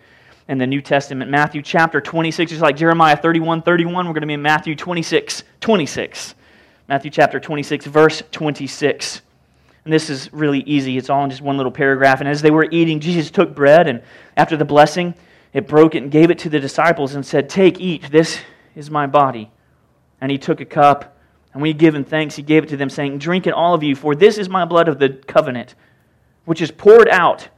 in 0.48 0.58
the 0.58 0.66
New 0.66 0.80
Testament. 0.80 1.30
Matthew 1.30 1.62
chapter 1.62 2.00
26, 2.00 2.52
just 2.52 2.62
like 2.62 2.76
Jeremiah 2.76 3.16
31 3.16 3.62
31, 3.62 4.06
we're 4.06 4.12
going 4.12 4.22
to 4.22 4.26
be 4.26 4.34
in 4.34 4.42
Matthew 4.42 4.74
26 4.74 5.42
26. 5.60 6.34
Matthew 6.88 7.10
chapter 7.10 7.40
26, 7.40 7.86
verse 7.86 8.22
26. 8.30 9.20
And 9.84 9.92
this 9.92 10.10
is 10.10 10.32
really 10.32 10.60
easy. 10.60 10.96
It's 10.96 11.10
all 11.10 11.24
in 11.24 11.30
just 11.30 11.42
one 11.42 11.56
little 11.56 11.72
paragraph. 11.72 12.20
And 12.20 12.28
as 12.28 12.40
they 12.40 12.50
were 12.50 12.68
eating, 12.70 13.00
Jesus 13.00 13.30
took 13.30 13.54
bread, 13.54 13.88
and 13.88 14.02
after 14.36 14.56
the 14.56 14.64
blessing, 14.64 15.14
it 15.52 15.66
broke 15.66 15.94
it 15.94 16.02
and 16.02 16.10
gave 16.10 16.30
it 16.30 16.38
to 16.40 16.48
the 16.48 16.60
disciples 16.60 17.14
and 17.14 17.26
said, 17.26 17.48
Take, 17.48 17.80
eat, 17.80 18.10
this 18.10 18.40
is 18.76 18.90
my 18.90 19.06
body. 19.06 19.50
And 20.20 20.30
he 20.30 20.38
took 20.38 20.60
a 20.60 20.64
cup, 20.64 21.16
and 21.52 21.60
when 21.60 21.68
he 21.68 21.74
given 21.74 22.04
thanks, 22.04 22.36
he 22.36 22.42
gave 22.42 22.62
it 22.62 22.68
to 22.68 22.76
them, 22.76 22.88
saying, 22.88 23.18
Drink 23.18 23.46
it, 23.46 23.52
all 23.52 23.74
of 23.74 23.82
you, 23.82 23.96
for 23.96 24.14
this 24.14 24.38
is 24.38 24.48
my 24.48 24.64
blood 24.64 24.88
of 24.88 24.98
the 24.98 25.10
covenant, 25.10 25.74
which 26.44 26.62
is 26.62 26.70
poured 26.70 27.08
out 27.08 27.48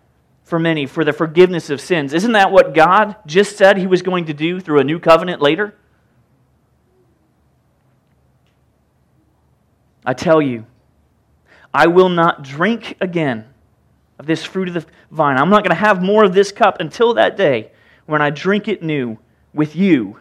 for 0.45 0.59
many 0.59 0.87
for 0.87 1.04
the 1.04 1.12
forgiveness 1.12 1.71
of 1.71 1.81
sins. 1.81 2.12
Isn't 2.12 2.33
that 2.33 2.50
what 2.50 2.75
God 2.75 3.16
just 3.26 3.57
said 3.57 3.76
he 3.76 3.87
was 3.87 4.02
going 4.02 4.26
to 4.26 4.35
do 4.35 4.61
through 4.61 4.81
a 4.81 4.85
new 4.85 4.99
covenant 4.99 5.40
later? 5.40 5.75
I 10.04 10.12
tell 10.12 10.43
you, 10.43 10.66
I 11.75 11.88
will 11.88 12.09
not 12.09 12.45
drink 12.45 12.97
again 13.00 13.47
of 14.21 14.26
this 14.26 14.45
fruit 14.45 14.69
of 14.69 14.75
the 14.75 14.87
vine. 15.11 15.37
I'm 15.37 15.50
not 15.50 15.64
going 15.64 15.75
to 15.76 15.83
have 15.83 16.00
more 16.00 16.23
of 16.23 16.33
this 16.33 16.52
cup 16.52 16.81
until 16.81 17.14
that 17.14 17.37
day 17.37 17.73
when 18.07 18.23
I 18.23 18.31
drink 18.31 18.69
it 18.69 18.81
new 18.81 19.19
with 19.52 19.75
you 19.75 20.21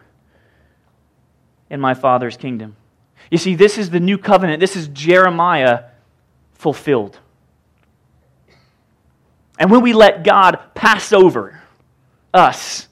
in 1.70 1.80
my 1.80 1.94
Father's 1.94 2.36
kingdom. 2.36 2.76
You 3.30 3.38
see, 3.38 3.54
this 3.54 3.78
is 3.78 3.90
the 3.90 4.00
new 4.00 4.18
covenant. 4.18 4.58
This 4.58 4.74
is 4.74 4.88
Jeremiah 4.88 5.84
fulfilled. 6.54 7.18
And 9.58 9.70
when 9.70 9.82
we 9.82 9.92
let 9.92 10.24
God 10.24 10.58
pass 10.74 11.12
over 11.12 11.62
us, 12.32 12.88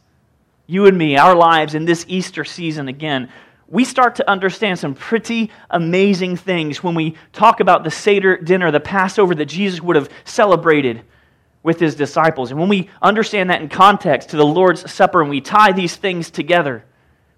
you 0.69 0.87
and 0.87 0.97
me, 0.97 1.17
our 1.17 1.35
lives 1.35 1.75
in 1.75 1.85
this 1.85 2.05
Easter 2.09 2.45
season 2.45 2.87
again, 2.87 3.29
we 3.73 3.87
start 3.87 4.17
to 4.17 4.31
understand 4.31 4.79
some 4.79 4.95
pretty 4.95 5.51
amazing 5.71 6.37
things 6.37 6.83
when 6.83 6.95
we 6.95 7.17
talk 7.33 7.61
about 7.61 7.85
the 7.85 7.91
Seder 7.91 8.37
dinner, 8.37 8.71
the 8.71 8.81
Passover 8.81 9.35
that 9.35 9.47
Jesus 9.47 9.81
would 9.81 9.97
have 9.97 10.11
celebrated 10.25 11.01
with 11.63 11.81
his 11.81 11.95
disciples. 11.95 12.51
And 12.51 12.61
when 12.61 12.69
we 12.69 12.91
understand 13.01 13.49
that 13.49 13.63
in 13.63 13.71
context 13.71 14.29
to 14.29 14.37
the 14.37 14.45
Lord's 14.45 14.93
Supper 14.93 15.23
and 15.23 15.31
we 15.31 15.41
tie 15.41 15.73
these 15.73 15.97
things 15.97 16.31
together, 16.31 16.85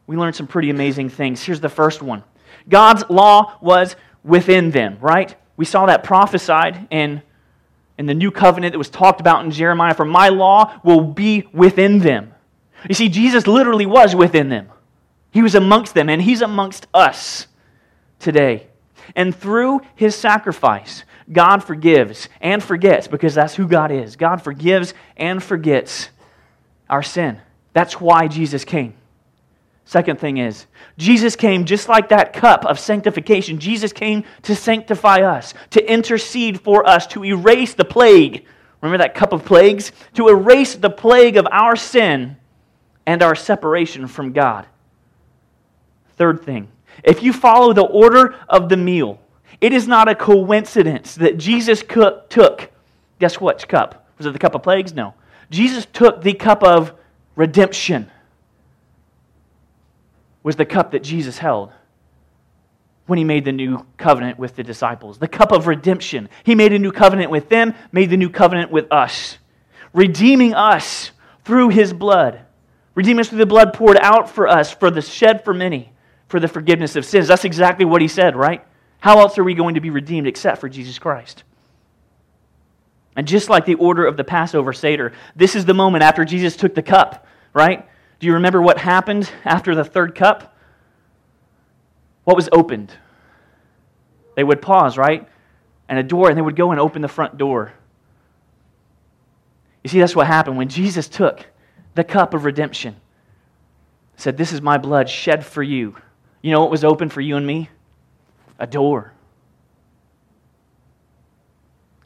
we 0.08 0.16
learn 0.16 0.32
some 0.32 0.48
pretty 0.48 0.70
amazing 0.70 1.08
things. 1.08 1.40
Here's 1.40 1.60
the 1.60 1.68
first 1.68 2.02
one 2.02 2.24
God's 2.68 3.04
law 3.08 3.56
was 3.60 3.94
within 4.24 4.72
them, 4.72 4.98
right? 5.00 5.36
We 5.56 5.64
saw 5.64 5.86
that 5.86 6.02
prophesied 6.02 6.88
in, 6.90 7.22
in 7.96 8.06
the 8.06 8.14
new 8.14 8.32
covenant 8.32 8.72
that 8.72 8.78
was 8.78 8.90
talked 8.90 9.20
about 9.20 9.44
in 9.44 9.52
Jeremiah. 9.52 9.94
For 9.94 10.04
my 10.04 10.30
law 10.30 10.80
will 10.82 11.02
be 11.02 11.48
within 11.52 12.00
them. 12.00 12.34
You 12.88 12.96
see, 12.96 13.08
Jesus 13.08 13.46
literally 13.46 13.86
was 13.86 14.16
within 14.16 14.48
them. 14.48 14.70
He 15.34 15.42
was 15.42 15.56
amongst 15.56 15.94
them, 15.94 16.08
and 16.08 16.22
He's 16.22 16.42
amongst 16.42 16.86
us 16.94 17.48
today. 18.20 18.68
And 19.16 19.34
through 19.34 19.80
His 19.96 20.14
sacrifice, 20.14 21.02
God 21.30 21.58
forgives 21.64 22.28
and 22.40 22.62
forgets 22.62 23.08
because 23.08 23.34
that's 23.34 23.56
who 23.56 23.66
God 23.66 23.90
is. 23.90 24.14
God 24.14 24.42
forgives 24.42 24.94
and 25.16 25.42
forgets 25.42 26.10
our 26.88 27.02
sin. 27.02 27.40
That's 27.72 28.00
why 28.00 28.28
Jesus 28.28 28.64
came. 28.64 28.94
Second 29.84 30.20
thing 30.20 30.36
is, 30.36 30.66
Jesus 30.98 31.34
came 31.34 31.64
just 31.64 31.88
like 31.88 32.10
that 32.10 32.32
cup 32.32 32.64
of 32.64 32.78
sanctification. 32.78 33.58
Jesus 33.58 33.92
came 33.92 34.22
to 34.42 34.54
sanctify 34.54 35.22
us, 35.22 35.52
to 35.70 35.92
intercede 35.92 36.60
for 36.60 36.88
us, 36.88 37.08
to 37.08 37.24
erase 37.24 37.74
the 37.74 37.84
plague. 37.84 38.46
Remember 38.80 39.02
that 39.02 39.16
cup 39.16 39.32
of 39.32 39.44
plagues? 39.44 39.90
To 40.14 40.28
erase 40.28 40.76
the 40.76 40.90
plague 40.90 41.36
of 41.36 41.48
our 41.50 41.74
sin 41.74 42.36
and 43.04 43.20
our 43.20 43.34
separation 43.34 44.06
from 44.06 44.32
God. 44.32 44.68
Third 46.16 46.42
thing, 46.44 46.68
if 47.02 47.22
you 47.22 47.32
follow 47.32 47.72
the 47.72 47.82
order 47.82 48.36
of 48.48 48.68
the 48.68 48.76
meal, 48.76 49.20
it 49.60 49.72
is 49.72 49.88
not 49.88 50.08
a 50.08 50.14
coincidence 50.14 51.14
that 51.16 51.38
Jesus 51.38 51.82
took, 51.82 52.70
guess 53.18 53.40
what 53.40 53.66
cup? 53.68 54.06
Was 54.18 54.26
it 54.26 54.32
the 54.32 54.38
cup 54.38 54.54
of 54.54 54.62
plagues? 54.62 54.92
No. 54.92 55.14
Jesus 55.50 55.86
took 55.92 56.22
the 56.22 56.34
cup 56.34 56.62
of 56.62 56.92
redemption 57.36 58.10
was 60.44 60.56
the 60.56 60.64
cup 60.64 60.92
that 60.92 61.02
Jesus 61.02 61.38
held 61.38 61.72
when 63.06 63.18
he 63.18 63.24
made 63.24 63.44
the 63.44 63.52
new 63.52 63.84
covenant 63.96 64.38
with 64.38 64.54
the 64.56 64.62
disciples. 64.62 65.18
The 65.18 65.26
cup 65.26 65.50
of 65.50 65.66
redemption. 65.66 66.28
He 66.44 66.54
made 66.54 66.72
a 66.72 66.78
new 66.78 66.92
covenant 66.92 67.30
with 67.30 67.48
them, 67.48 67.74
made 67.92 68.10
the 68.10 68.16
new 68.16 68.30
covenant 68.30 68.70
with 68.70 68.90
us, 68.92 69.38
redeeming 69.92 70.54
us 70.54 71.10
through 71.44 71.70
his 71.70 71.92
blood. 71.92 72.40
Redeeming 72.94 73.20
us 73.20 73.28
through 73.28 73.38
the 73.38 73.46
blood 73.46 73.72
poured 73.72 73.96
out 73.96 74.30
for 74.30 74.46
us, 74.46 74.70
for 74.70 74.90
the 74.90 75.02
shed 75.02 75.44
for 75.44 75.52
many, 75.52 75.90
for 76.34 76.40
the 76.40 76.48
forgiveness 76.48 76.96
of 76.96 77.04
sins. 77.04 77.28
That's 77.28 77.44
exactly 77.44 77.84
what 77.84 78.02
he 78.02 78.08
said, 78.08 78.34
right? 78.34 78.66
How 78.98 79.20
else 79.20 79.38
are 79.38 79.44
we 79.44 79.54
going 79.54 79.76
to 79.76 79.80
be 79.80 79.90
redeemed 79.90 80.26
except 80.26 80.60
for 80.60 80.68
Jesus 80.68 80.98
Christ? 80.98 81.44
And 83.14 83.24
just 83.24 83.48
like 83.48 83.66
the 83.66 83.76
order 83.76 84.04
of 84.04 84.16
the 84.16 84.24
Passover 84.24 84.72
Seder, 84.72 85.12
this 85.36 85.54
is 85.54 85.64
the 85.64 85.74
moment 85.74 86.02
after 86.02 86.24
Jesus 86.24 86.56
took 86.56 86.74
the 86.74 86.82
cup, 86.82 87.24
right? 87.52 87.88
Do 88.18 88.26
you 88.26 88.32
remember 88.32 88.60
what 88.60 88.78
happened 88.78 89.30
after 89.44 89.76
the 89.76 89.84
third 89.84 90.16
cup? 90.16 90.56
What 92.24 92.34
was 92.34 92.48
opened? 92.50 92.92
They 94.34 94.42
would 94.42 94.60
pause, 94.60 94.98
right? 94.98 95.28
And 95.88 96.00
a 96.00 96.02
door, 96.02 96.30
and 96.30 96.36
they 96.36 96.42
would 96.42 96.56
go 96.56 96.72
and 96.72 96.80
open 96.80 97.00
the 97.00 97.06
front 97.06 97.38
door. 97.38 97.72
You 99.84 99.90
see, 99.90 100.00
that's 100.00 100.16
what 100.16 100.26
happened 100.26 100.56
when 100.56 100.68
Jesus 100.68 101.06
took 101.06 101.46
the 101.94 102.02
cup 102.02 102.34
of 102.34 102.44
redemption, 102.44 102.96
said, 104.16 104.36
This 104.36 104.52
is 104.52 104.60
my 104.60 104.78
blood 104.78 105.08
shed 105.08 105.46
for 105.46 105.62
you. 105.62 105.94
You 106.44 106.50
know 106.50 106.60
what 106.60 106.70
was 106.70 106.84
open 106.84 107.08
for 107.08 107.22
you 107.22 107.38
and 107.38 107.46
me? 107.46 107.70
A 108.58 108.66
door. 108.66 109.14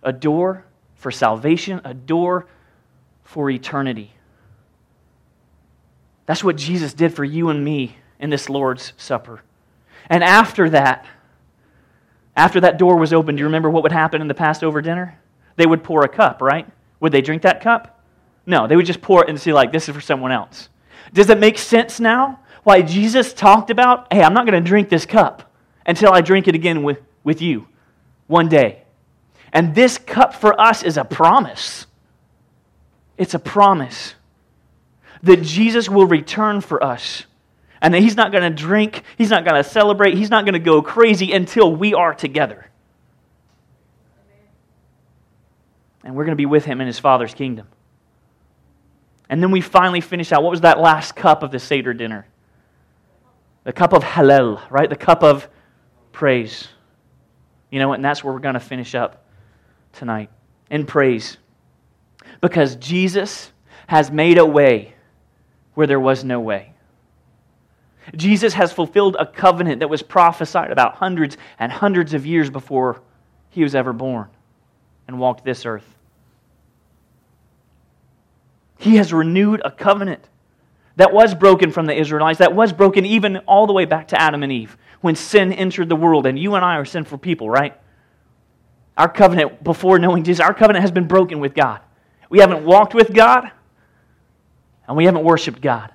A 0.00 0.12
door 0.12 0.64
for 0.94 1.10
salvation, 1.10 1.80
a 1.82 1.92
door 1.92 2.46
for 3.24 3.50
eternity. 3.50 4.12
That's 6.26 6.44
what 6.44 6.54
Jesus 6.54 6.94
did 6.94 7.12
for 7.12 7.24
you 7.24 7.48
and 7.48 7.64
me 7.64 7.96
in 8.20 8.30
this 8.30 8.48
Lord's 8.48 8.92
Supper. 8.96 9.42
And 10.08 10.22
after 10.22 10.70
that, 10.70 11.04
after 12.36 12.60
that 12.60 12.78
door 12.78 12.96
was 12.96 13.12
opened, 13.12 13.38
do 13.38 13.40
you 13.40 13.46
remember 13.46 13.68
what 13.68 13.82
would 13.82 13.90
happen 13.90 14.20
in 14.20 14.28
the 14.28 14.34
Passover 14.34 14.80
dinner? 14.80 15.18
They 15.56 15.66
would 15.66 15.82
pour 15.82 16.04
a 16.04 16.08
cup, 16.08 16.40
right? 16.40 16.68
Would 17.00 17.10
they 17.10 17.22
drink 17.22 17.42
that 17.42 17.60
cup? 17.60 18.04
No, 18.46 18.68
they 18.68 18.76
would 18.76 18.86
just 18.86 19.02
pour 19.02 19.24
it 19.24 19.30
and 19.30 19.40
see, 19.40 19.52
like, 19.52 19.72
this 19.72 19.88
is 19.88 19.94
for 19.96 20.00
someone 20.00 20.30
else. 20.30 20.68
Does 21.12 21.28
it 21.28 21.40
make 21.40 21.58
sense 21.58 21.98
now 21.98 22.38
why 22.68 22.82
Jesus 22.82 23.32
talked 23.32 23.70
about, 23.70 24.12
hey, 24.12 24.22
I'm 24.22 24.34
not 24.34 24.44
going 24.44 24.62
to 24.62 24.68
drink 24.68 24.90
this 24.90 25.06
cup 25.06 25.50
until 25.86 26.12
I 26.12 26.20
drink 26.20 26.48
it 26.48 26.54
again 26.54 26.82
with, 26.82 27.00
with 27.24 27.40
you 27.40 27.66
one 28.26 28.50
day? 28.50 28.82
And 29.54 29.74
this 29.74 29.96
cup 29.96 30.34
for 30.34 30.60
us 30.60 30.82
is 30.82 30.98
a 30.98 31.04
promise. 31.04 31.86
It's 33.16 33.32
a 33.32 33.38
promise 33.38 34.14
that 35.22 35.42
Jesus 35.42 35.88
will 35.88 36.04
return 36.04 36.60
for 36.60 36.84
us. 36.84 37.24
And 37.80 37.94
that 37.94 38.02
he's 38.02 38.16
not 38.16 38.32
going 38.32 38.42
to 38.42 38.50
drink, 38.50 39.02
he's 39.16 39.30
not 39.30 39.46
going 39.46 39.56
to 39.56 39.66
celebrate, 39.66 40.18
he's 40.18 40.28
not 40.28 40.44
going 40.44 40.52
to 40.52 40.58
go 40.58 40.82
crazy 40.82 41.32
until 41.32 41.74
we 41.74 41.94
are 41.94 42.12
together. 42.12 42.66
And 46.04 46.14
we're 46.14 46.24
going 46.24 46.36
to 46.36 46.36
be 46.36 46.44
with 46.44 46.66
him 46.66 46.82
in 46.82 46.86
his 46.86 46.98
Father's 46.98 47.32
kingdom. 47.32 47.66
And 49.30 49.42
then 49.42 49.52
we 49.52 49.62
finally 49.62 50.02
finish 50.02 50.32
out. 50.32 50.42
What 50.42 50.50
was 50.50 50.60
that 50.60 50.78
last 50.78 51.16
cup 51.16 51.42
of 51.42 51.50
the 51.50 51.58
Seder 51.58 51.94
dinner? 51.94 52.26
The 53.68 53.74
cup 53.74 53.92
of 53.92 54.02
Hallel, 54.02 54.62
right? 54.70 54.88
The 54.88 54.96
cup 54.96 55.22
of 55.22 55.46
praise. 56.10 56.68
You 57.70 57.78
know 57.78 57.88
what? 57.88 57.96
And 57.96 58.04
that's 58.04 58.24
where 58.24 58.32
we're 58.32 58.38
going 58.38 58.54
to 58.54 58.60
finish 58.60 58.94
up 58.94 59.26
tonight 59.92 60.30
in 60.70 60.86
praise. 60.86 61.36
Because 62.40 62.76
Jesus 62.76 63.52
has 63.86 64.10
made 64.10 64.38
a 64.38 64.46
way 64.46 64.94
where 65.74 65.86
there 65.86 66.00
was 66.00 66.24
no 66.24 66.40
way. 66.40 66.72
Jesus 68.16 68.54
has 68.54 68.72
fulfilled 68.72 69.18
a 69.20 69.26
covenant 69.26 69.80
that 69.80 69.90
was 69.90 70.00
prophesied 70.00 70.70
about 70.70 70.94
hundreds 70.94 71.36
and 71.58 71.70
hundreds 71.70 72.14
of 72.14 72.24
years 72.24 72.48
before 72.48 73.02
he 73.50 73.62
was 73.62 73.74
ever 73.74 73.92
born 73.92 74.28
and 75.06 75.18
walked 75.18 75.44
this 75.44 75.66
earth. 75.66 75.94
He 78.78 78.96
has 78.96 79.12
renewed 79.12 79.60
a 79.62 79.70
covenant 79.70 80.26
that 80.98 81.12
was 81.12 81.32
broken 81.32 81.70
from 81.70 81.86
the 81.86 81.96
Israelites, 81.96 82.40
that 82.40 82.56
was 82.56 82.72
broken 82.72 83.06
even 83.06 83.36
all 83.38 83.68
the 83.68 83.72
way 83.72 83.84
back 83.84 84.08
to 84.08 84.20
Adam 84.20 84.42
and 84.42 84.50
Eve 84.50 84.76
when 85.00 85.14
sin 85.14 85.52
entered 85.52 85.88
the 85.88 85.94
world. 85.94 86.26
And 86.26 86.36
you 86.36 86.56
and 86.56 86.64
I 86.64 86.74
are 86.74 86.84
sinful 86.84 87.18
people, 87.18 87.48
right? 87.48 87.78
Our 88.96 89.08
covenant 89.08 89.62
before 89.62 90.00
knowing 90.00 90.24
Jesus, 90.24 90.44
our 90.44 90.52
covenant 90.52 90.82
has 90.82 90.90
been 90.90 91.06
broken 91.06 91.38
with 91.38 91.54
God. 91.54 91.80
We 92.28 92.40
haven't 92.40 92.64
walked 92.64 92.94
with 92.94 93.14
God, 93.14 93.48
and 94.88 94.96
we 94.96 95.04
haven't 95.04 95.22
worshiped 95.22 95.60
God. 95.60 95.94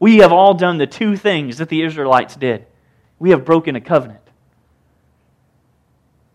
We 0.00 0.16
have 0.18 0.32
all 0.32 0.54
done 0.54 0.78
the 0.78 0.86
two 0.86 1.14
things 1.14 1.58
that 1.58 1.68
the 1.68 1.82
Israelites 1.82 2.34
did. 2.34 2.64
We 3.18 3.30
have 3.30 3.44
broken 3.44 3.76
a 3.76 3.82
covenant. 3.82 4.18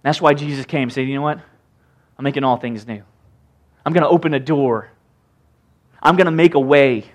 That's 0.04 0.22
why 0.22 0.36
Jesus 0.36 0.68
came 0.68 0.84
and 0.84 0.94
said, 0.94 1.08
You 1.08 1.16
know 1.16 1.24
what? 1.24 1.40
I'm 2.18 2.24
making 2.24 2.44
all 2.44 2.58
things 2.58 2.86
new. 2.86 3.02
I'm 3.84 3.92
going 3.92 4.04
to 4.04 4.10
open 4.10 4.36
a 4.36 4.40
door. 4.40 4.92
I'm 6.00 6.16
going 6.16 6.26
to 6.26 6.32
make 6.32 6.54
a 6.54 6.60
way. 6.60 7.06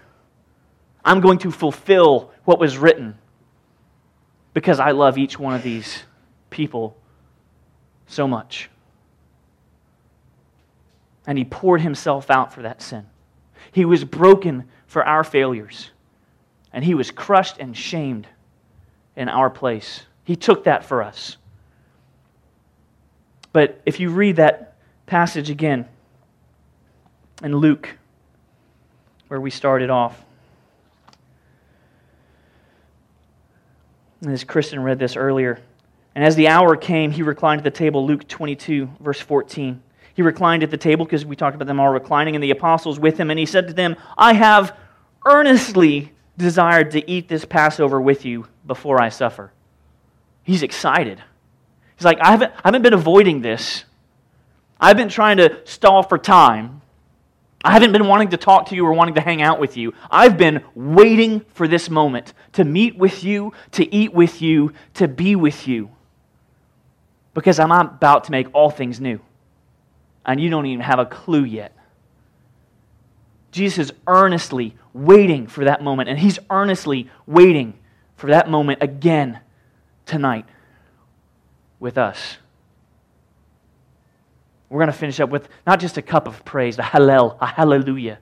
I'm 1.04 1.20
going 1.20 1.38
to 1.38 1.50
fulfill 1.50 2.30
what 2.44 2.58
was 2.58 2.78
written 2.78 3.18
because 4.54 4.78
I 4.78 4.92
love 4.92 5.18
each 5.18 5.38
one 5.38 5.54
of 5.54 5.62
these 5.62 6.02
people 6.50 6.96
so 8.06 8.28
much. 8.28 8.70
And 11.26 11.38
he 11.38 11.44
poured 11.44 11.80
himself 11.80 12.30
out 12.30 12.52
for 12.52 12.62
that 12.62 12.82
sin. 12.82 13.06
He 13.70 13.84
was 13.84 14.04
broken 14.04 14.68
for 14.86 15.04
our 15.04 15.24
failures, 15.24 15.90
and 16.72 16.84
he 16.84 16.94
was 16.94 17.10
crushed 17.10 17.58
and 17.58 17.76
shamed 17.76 18.26
in 19.16 19.28
our 19.28 19.48
place. 19.48 20.02
He 20.24 20.36
took 20.36 20.64
that 20.64 20.84
for 20.84 21.02
us. 21.02 21.36
But 23.52 23.80
if 23.86 24.00
you 24.00 24.10
read 24.10 24.36
that 24.36 24.74
passage 25.06 25.50
again 25.50 25.86
in 27.42 27.56
Luke, 27.56 27.96
where 29.28 29.40
we 29.40 29.50
started 29.50 29.90
off, 29.90 30.24
as 34.26 34.44
Kristen 34.44 34.82
read 34.82 34.98
this 34.98 35.16
earlier, 35.16 35.60
and 36.14 36.24
as 36.24 36.36
the 36.36 36.48
hour 36.48 36.76
came, 36.76 37.10
he 37.10 37.22
reclined 37.22 37.60
at 37.60 37.64
the 37.64 37.70
table, 37.70 38.06
Luke 38.06 38.28
22, 38.28 38.90
verse 39.00 39.20
14. 39.20 39.82
He 40.14 40.22
reclined 40.22 40.62
at 40.62 40.70
the 40.70 40.76
table 40.76 41.04
because 41.04 41.24
we 41.24 41.36
talked 41.36 41.54
about 41.54 41.66
them 41.66 41.80
all 41.80 41.88
reclining, 41.88 42.34
and 42.34 42.44
the 42.44 42.50
apostles 42.50 43.00
with 43.00 43.18
him, 43.18 43.30
and 43.30 43.38
he 43.38 43.46
said 43.46 43.68
to 43.68 43.72
them, 43.72 43.96
I 44.16 44.34
have 44.34 44.76
earnestly 45.26 46.12
desired 46.36 46.90
to 46.92 47.10
eat 47.10 47.28
this 47.28 47.44
Passover 47.44 48.00
with 48.00 48.24
you 48.24 48.46
before 48.66 49.00
I 49.00 49.08
suffer. 49.08 49.52
He's 50.42 50.62
excited. 50.62 51.22
He's 51.96 52.04
like, 52.04 52.18
I 52.20 52.30
haven't, 52.32 52.52
I 52.52 52.62
haven't 52.64 52.82
been 52.82 52.94
avoiding 52.94 53.40
this. 53.40 53.84
I've 54.80 54.96
been 54.96 55.08
trying 55.08 55.36
to 55.38 55.60
stall 55.64 56.02
for 56.02 56.18
time 56.18 56.81
I 57.64 57.72
haven't 57.72 57.92
been 57.92 58.08
wanting 58.08 58.30
to 58.30 58.36
talk 58.36 58.66
to 58.68 58.74
you 58.74 58.84
or 58.84 58.92
wanting 58.92 59.14
to 59.14 59.20
hang 59.20 59.40
out 59.40 59.60
with 59.60 59.76
you. 59.76 59.94
I've 60.10 60.36
been 60.36 60.64
waiting 60.74 61.40
for 61.54 61.68
this 61.68 61.88
moment 61.88 62.32
to 62.54 62.64
meet 62.64 62.96
with 62.96 63.22
you, 63.22 63.52
to 63.72 63.94
eat 63.94 64.12
with 64.12 64.42
you, 64.42 64.72
to 64.94 65.06
be 65.06 65.36
with 65.36 65.68
you. 65.68 65.90
Because 67.34 67.58
I'm 67.58 67.70
about 67.70 68.24
to 68.24 68.32
make 68.32 68.52
all 68.52 68.70
things 68.70 69.00
new. 69.00 69.20
And 70.26 70.40
you 70.40 70.50
don't 70.50 70.66
even 70.66 70.84
have 70.84 70.98
a 70.98 71.06
clue 71.06 71.44
yet. 71.44 71.76
Jesus 73.52 73.90
is 73.90 73.92
earnestly 74.06 74.74
waiting 74.92 75.46
for 75.46 75.64
that 75.64 75.82
moment, 75.82 76.08
and 76.08 76.18
he's 76.18 76.38
earnestly 76.50 77.10
waiting 77.26 77.74
for 78.16 78.28
that 78.30 78.48
moment 78.48 78.82
again 78.82 79.40
tonight 80.06 80.46
with 81.78 81.98
us. 81.98 82.38
We're 84.72 84.78
going 84.78 84.86
to 84.86 84.98
finish 84.98 85.20
up 85.20 85.28
with 85.28 85.50
not 85.66 85.80
just 85.80 85.98
a 85.98 86.02
cup 86.02 86.26
of 86.26 86.46
praise, 86.46 86.78
a 86.78 86.82
hallel, 86.82 87.36
a 87.42 87.46
hallelujah. 87.46 88.18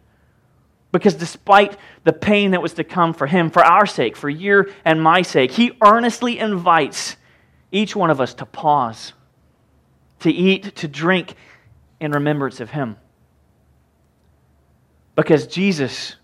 Because 0.91 1.15
despite 1.15 1.77
the 2.03 2.13
pain 2.13 2.51
that 2.51 2.61
was 2.61 2.73
to 2.73 2.83
come 2.83 3.15
for 3.15 3.29
him, 3.29 3.51
for 3.51 3.65
our 3.65 3.87
sake, 3.87 4.17
for 4.17 4.29
your 4.29 4.67
and 4.85 5.01
my 5.01 5.23
sake, 5.23 5.53
he 5.53 5.71
earnestly 5.81 6.41
invites 6.41 7.17
each 7.71 7.95
one 7.95 8.11
of 8.11 8.21
us 8.21 8.35
to 8.35 8.47
pause, 8.47 9.13
to 10.19 10.33
eat, 10.33 10.75
to 10.75 10.89
drink 10.89 11.37
in 12.01 12.11
remembrance 12.11 12.59
of 12.59 12.71
him. 12.71 12.97
Because 15.15 15.47
Jesus 15.47 16.17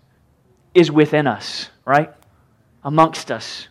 is 0.73 0.91
within 0.91 1.25
us, 1.25 1.69
right? 1.85 2.13
Amongst 2.83 3.31
us. 3.31 3.69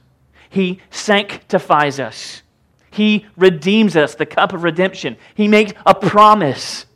He 0.48 0.80
sanctifies 0.88 2.00
us. 2.00 2.40
He 2.96 3.26
redeems 3.36 3.94
us, 3.94 4.14
the 4.14 4.24
cup 4.24 4.54
of 4.54 4.62
redemption. 4.62 5.18
He 5.34 5.48
makes 5.48 5.74
a 5.84 5.94
promise 5.94 6.86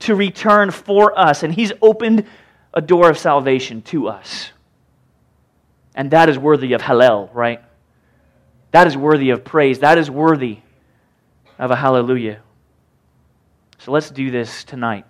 to 0.00 0.16
return 0.16 0.72
for 0.72 1.16
us, 1.16 1.44
and 1.44 1.54
He's 1.54 1.72
opened 1.80 2.26
a 2.74 2.80
door 2.80 3.08
of 3.08 3.16
salvation 3.16 3.80
to 3.82 4.08
us. 4.08 4.50
And 5.94 6.10
that 6.10 6.28
is 6.28 6.36
worthy 6.36 6.72
of 6.72 6.82
Hallel, 6.82 7.32
right? 7.32 7.62
That 8.72 8.88
is 8.88 8.96
worthy 8.96 9.30
of 9.30 9.44
praise. 9.44 9.78
That 9.78 9.96
is 9.96 10.10
worthy 10.10 10.58
of 11.56 11.70
a 11.70 11.76
hallelujah. 11.76 12.40
So 13.78 13.92
let's 13.92 14.10
do 14.10 14.32
this 14.32 14.64
tonight 14.64 15.06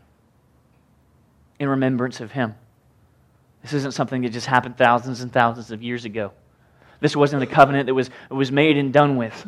in 1.59 1.71
remembrance 1.71 2.21
of 2.21 2.33
Him. 2.33 2.55
This 3.63 3.73
isn't 3.73 3.93
something 3.93 4.21
that 4.23 4.29
just 4.29 4.47
happened 4.47 4.77
thousands 4.77 5.23
and 5.23 5.33
thousands 5.33 5.71
of 5.71 5.83
years 5.83 6.05
ago. 6.05 6.33
This 7.01 7.17
wasn't 7.17 7.43
a 7.43 7.47
covenant 7.47 7.87
that 7.87 7.95
was, 7.95 8.11
was 8.29 8.53
made 8.53 8.77
and 8.77 8.93
done 8.93 9.17
with. 9.17 9.47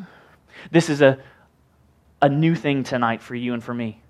This 0.71 0.91
is 0.91 1.03
a, 1.03 1.19
a 2.21 2.29
new 2.29 2.55
thing 2.55 2.85
tonight 2.85 3.23
for 3.23 3.35
you 3.35 3.55
and 3.55 3.63
for 3.63 3.75
me. 3.75 4.01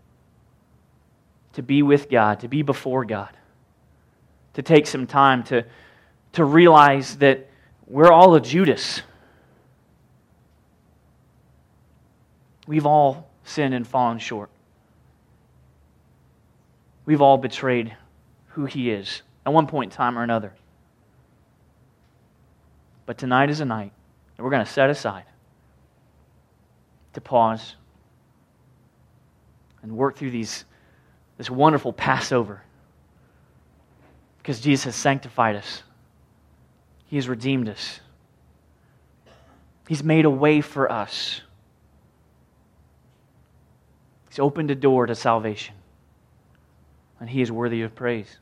To 1.54 1.62
be 1.62 1.82
with 1.82 2.10
God, 2.10 2.40
to 2.40 2.48
be 2.48 2.62
before 2.62 3.04
God, 3.04 3.30
to 4.54 4.62
take 4.62 4.86
some 4.86 5.06
time 5.06 5.42
to, 5.44 5.64
to 6.32 6.44
realize 6.44 7.16
that 7.16 7.48
we're 7.86 8.12
all 8.12 8.34
a 8.34 8.40
Judas. 8.40 9.02
We've 12.66 12.86
all 12.86 13.30
sinned 13.44 13.74
and 13.74 13.86
fallen 13.86 14.18
short. 14.18 14.50
We've 17.06 17.22
all 17.22 17.38
betrayed 17.38 17.96
who 18.48 18.66
He 18.66 18.90
is 18.90 19.22
at 19.46 19.52
one 19.52 19.66
point 19.66 19.92
in 19.92 19.96
time 19.96 20.18
or 20.18 20.22
another. 20.22 20.52
But 23.06 23.18
tonight 23.18 23.48
is 23.48 23.60
a 23.60 23.64
night 23.64 23.92
that 24.36 24.42
we're 24.42 24.50
going 24.50 24.64
to 24.64 24.70
set 24.70 24.90
aside 24.90 25.24
to 27.16 27.20
pause 27.20 27.74
and 29.82 29.96
work 29.96 30.16
through 30.16 30.30
these, 30.30 30.64
this 31.38 31.50
wonderful 31.50 31.92
Passover 31.92 32.62
because 34.38 34.60
Jesus 34.60 34.84
has 34.84 34.94
sanctified 34.94 35.56
us, 35.56 35.82
He 37.06 37.16
has 37.16 37.28
redeemed 37.28 37.68
us, 37.68 38.00
He's 39.88 40.04
made 40.04 40.24
a 40.24 40.30
way 40.30 40.60
for 40.60 40.90
us. 40.90 41.40
He's 44.28 44.38
opened 44.38 44.70
a 44.70 44.74
door 44.74 45.06
to 45.06 45.14
salvation, 45.14 45.74
and 47.18 47.28
He 47.28 47.40
is 47.40 47.50
worthy 47.50 47.82
of 47.82 47.94
praise. 47.94 48.38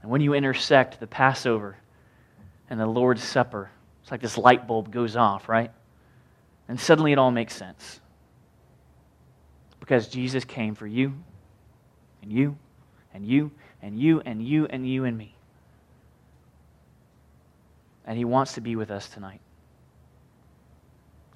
And 0.00 0.10
when 0.10 0.20
you 0.20 0.34
intersect 0.34 1.00
the 1.00 1.06
Passover 1.06 1.76
and 2.70 2.78
the 2.78 2.86
Lord's 2.86 3.22
Supper, 3.22 3.70
it's 4.02 4.10
like 4.10 4.20
this 4.20 4.38
light 4.38 4.66
bulb 4.66 4.92
goes 4.92 5.16
off, 5.16 5.48
right? 5.48 5.70
And 6.68 6.80
suddenly 6.80 7.12
it 7.12 7.18
all 7.18 7.30
makes 7.30 7.54
sense. 7.54 8.00
Because 9.80 10.08
Jesus 10.08 10.44
came 10.44 10.74
for 10.74 10.86
you, 10.86 11.12
and 12.22 12.32
you, 12.32 12.56
and 13.12 13.26
you, 13.26 13.50
and 13.82 13.98
you, 13.98 14.22
and 14.24 14.42
you, 14.42 14.66
and 14.66 14.88
you, 14.88 15.04
and 15.04 15.16
me. 15.16 15.34
And 18.06 18.16
he 18.16 18.24
wants 18.24 18.54
to 18.54 18.62
be 18.62 18.76
with 18.76 18.90
us 18.90 19.08
tonight. 19.08 19.40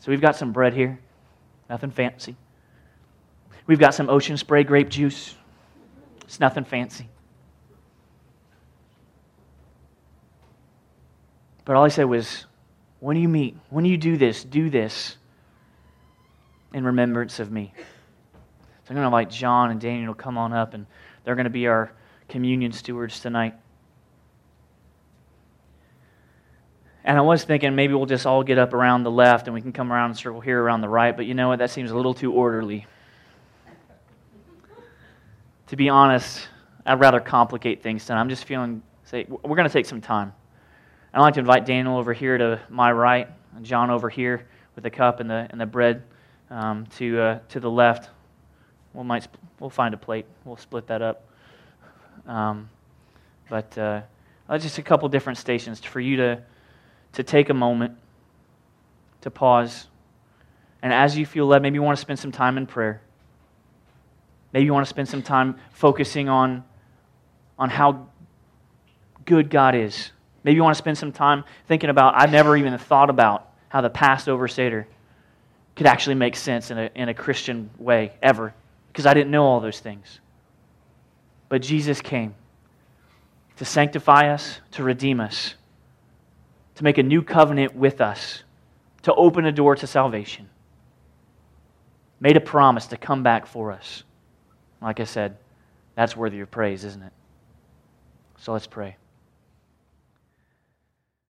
So 0.00 0.10
we've 0.10 0.20
got 0.20 0.36
some 0.36 0.52
bread 0.52 0.72
here, 0.72 0.98
nothing 1.68 1.90
fancy. 1.90 2.36
We've 3.66 3.78
got 3.78 3.92
some 3.92 4.08
ocean 4.08 4.38
spray 4.38 4.64
grape 4.64 4.88
juice. 4.88 5.34
It's 6.22 6.40
nothing 6.40 6.64
fancy. 6.64 7.08
But 11.66 11.76
all 11.76 11.84
I 11.84 11.88
said 11.88 12.04
was, 12.04 12.46
when 13.00 13.16
do 13.16 13.20
you 13.20 13.28
meet, 13.28 13.58
when 13.68 13.84
do 13.84 13.90
you 13.90 13.98
do 13.98 14.16
this, 14.16 14.42
do 14.42 14.70
this 14.70 15.17
in 16.72 16.84
remembrance 16.84 17.40
of 17.40 17.50
me. 17.50 17.72
So 17.76 18.90
I'm 18.90 18.96
going 18.96 19.02
to 19.02 19.06
invite 19.06 19.30
John 19.30 19.70
and 19.70 19.80
Daniel 19.80 20.14
to 20.14 20.20
come 20.20 20.38
on 20.38 20.52
up, 20.52 20.74
and 20.74 20.86
they're 21.24 21.34
going 21.34 21.44
to 21.44 21.50
be 21.50 21.66
our 21.66 21.92
communion 22.28 22.72
stewards 22.72 23.20
tonight. 23.20 23.54
And 27.04 27.16
I 27.16 27.22
was 27.22 27.42
thinking 27.42 27.74
maybe 27.74 27.94
we'll 27.94 28.06
just 28.06 28.26
all 28.26 28.42
get 28.42 28.58
up 28.58 28.74
around 28.74 29.02
the 29.02 29.10
left 29.10 29.46
and 29.46 29.54
we 29.54 29.62
can 29.62 29.72
come 29.72 29.90
around 29.90 30.10
and 30.10 30.18
circle 30.18 30.42
here 30.42 30.62
around 30.62 30.82
the 30.82 30.90
right, 30.90 31.16
but 31.16 31.24
you 31.24 31.32
know 31.32 31.48
what? 31.48 31.58
That 31.58 31.70
seems 31.70 31.90
a 31.90 31.96
little 31.96 32.12
too 32.12 32.32
orderly. 32.32 32.86
to 35.68 35.76
be 35.76 35.88
honest, 35.88 36.48
I'd 36.84 37.00
rather 37.00 37.20
complicate 37.20 37.82
things 37.82 38.04
tonight. 38.04 38.20
I'm 38.20 38.28
just 38.28 38.44
feeling, 38.44 38.82
say, 39.04 39.26
we're 39.28 39.56
going 39.56 39.68
to 39.68 39.72
take 39.72 39.86
some 39.86 40.02
time. 40.02 40.34
I'd 41.14 41.20
like 41.20 41.34
to 41.34 41.40
invite 41.40 41.64
Daniel 41.64 41.96
over 41.96 42.12
here 42.12 42.36
to 42.36 42.60
my 42.68 42.92
right, 42.92 43.28
and 43.56 43.64
John 43.64 43.90
over 43.90 44.10
here 44.10 44.46
with 44.74 44.84
the 44.84 44.90
cup 44.90 45.20
and 45.20 45.30
the, 45.30 45.46
and 45.50 45.58
the 45.58 45.66
bread 45.66 46.02
um, 46.50 46.86
to, 46.96 47.20
uh, 47.20 47.38
to 47.50 47.60
the 47.60 47.70
left. 47.70 48.10
We'll, 48.94 49.04
might, 49.04 49.28
we'll 49.60 49.70
find 49.70 49.94
a 49.94 49.96
plate. 49.96 50.26
We'll 50.44 50.56
split 50.56 50.86
that 50.88 51.02
up. 51.02 51.24
Um, 52.26 52.68
but 53.48 53.76
uh, 53.78 54.02
just 54.58 54.78
a 54.78 54.82
couple 54.82 55.08
different 55.08 55.38
stations 55.38 55.80
for 55.80 56.00
you 56.00 56.16
to, 56.16 56.42
to 57.14 57.22
take 57.22 57.48
a 57.48 57.54
moment, 57.54 57.96
to 59.22 59.30
pause. 59.30 59.86
And 60.82 60.92
as 60.92 61.16
you 61.16 61.26
feel 61.26 61.46
led, 61.46 61.62
maybe 61.62 61.74
you 61.74 61.82
want 61.82 61.96
to 61.96 62.00
spend 62.00 62.18
some 62.18 62.32
time 62.32 62.56
in 62.56 62.66
prayer. 62.66 63.00
Maybe 64.52 64.64
you 64.64 64.72
want 64.72 64.86
to 64.86 64.90
spend 64.90 65.08
some 65.08 65.22
time 65.22 65.56
focusing 65.72 66.28
on, 66.28 66.64
on 67.58 67.70
how 67.70 68.06
good 69.24 69.50
God 69.50 69.74
is. 69.74 70.10
Maybe 70.44 70.56
you 70.56 70.62
want 70.62 70.74
to 70.74 70.78
spend 70.78 70.96
some 70.96 71.12
time 71.12 71.44
thinking 71.66 71.90
about, 71.90 72.14
I've 72.16 72.30
never 72.30 72.56
even 72.56 72.76
thought 72.78 73.10
about 73.10 73.50
how 73.68 73.80
the 73.80 73.90
Passover 73.90 74.48
Seder 74.48 74.86
could 75.78 75.86
actually 75.86 76.16
make 76.16 76.34
sense 76.34 76.72
in 76.72 76.76
a, 76.76 76.90
in 76.96 77.08
a 77.08 77.14
Christian 77.14 77.70
way 77.78 78.12
ever 78.20 78.52
because 78.88 79.06
I 79.06 79.14
didn't 79.14 79.30
know 79.30 79.44
all 79.44 79.60
those 79.60 79.78
things. 79.78 80.18
But 81.48 81.62
Jesus 81.62 82.00
came 82.00 82.34
to 83.58 83.64
sanctify 83.64 84.34
us, 84.34 84.60
to 84.72 84.82
redeem 84.82 85.20
us, 85.20 85.54
to 86.74 86.84
make 86.84 86.98
a 86.98 87.02
new 87.04 87.22
covenant 87.22 87.76
with 87.76 88.00
us, 88.00 88.42
to 89.02 89.14
open 89.14 89.46
a 89.46 89.52
door 89.52 89.76
to 89.76 89.86
salvation. 89.86 90.50
Made 92.18 92.36
a 92.36 92.40
promise 92.40 92.88
to 92.88 92.96
come 92.96 93.22
back 93.22 93.46
for 93.46 93.70
us. 93.70 94.02
Like 94.82 94.98
I 94.98 95.04
said, 95.04 95.36
that's 95.94 96.16
worthy 96.16 96.40
of 96.40 96.50
praise, 96.50 96.84
isn't 96.84 97.02
it? 97.02 97.12
So 98.38 98.52
let's 98.52 98.66
pray. 98.66 98.96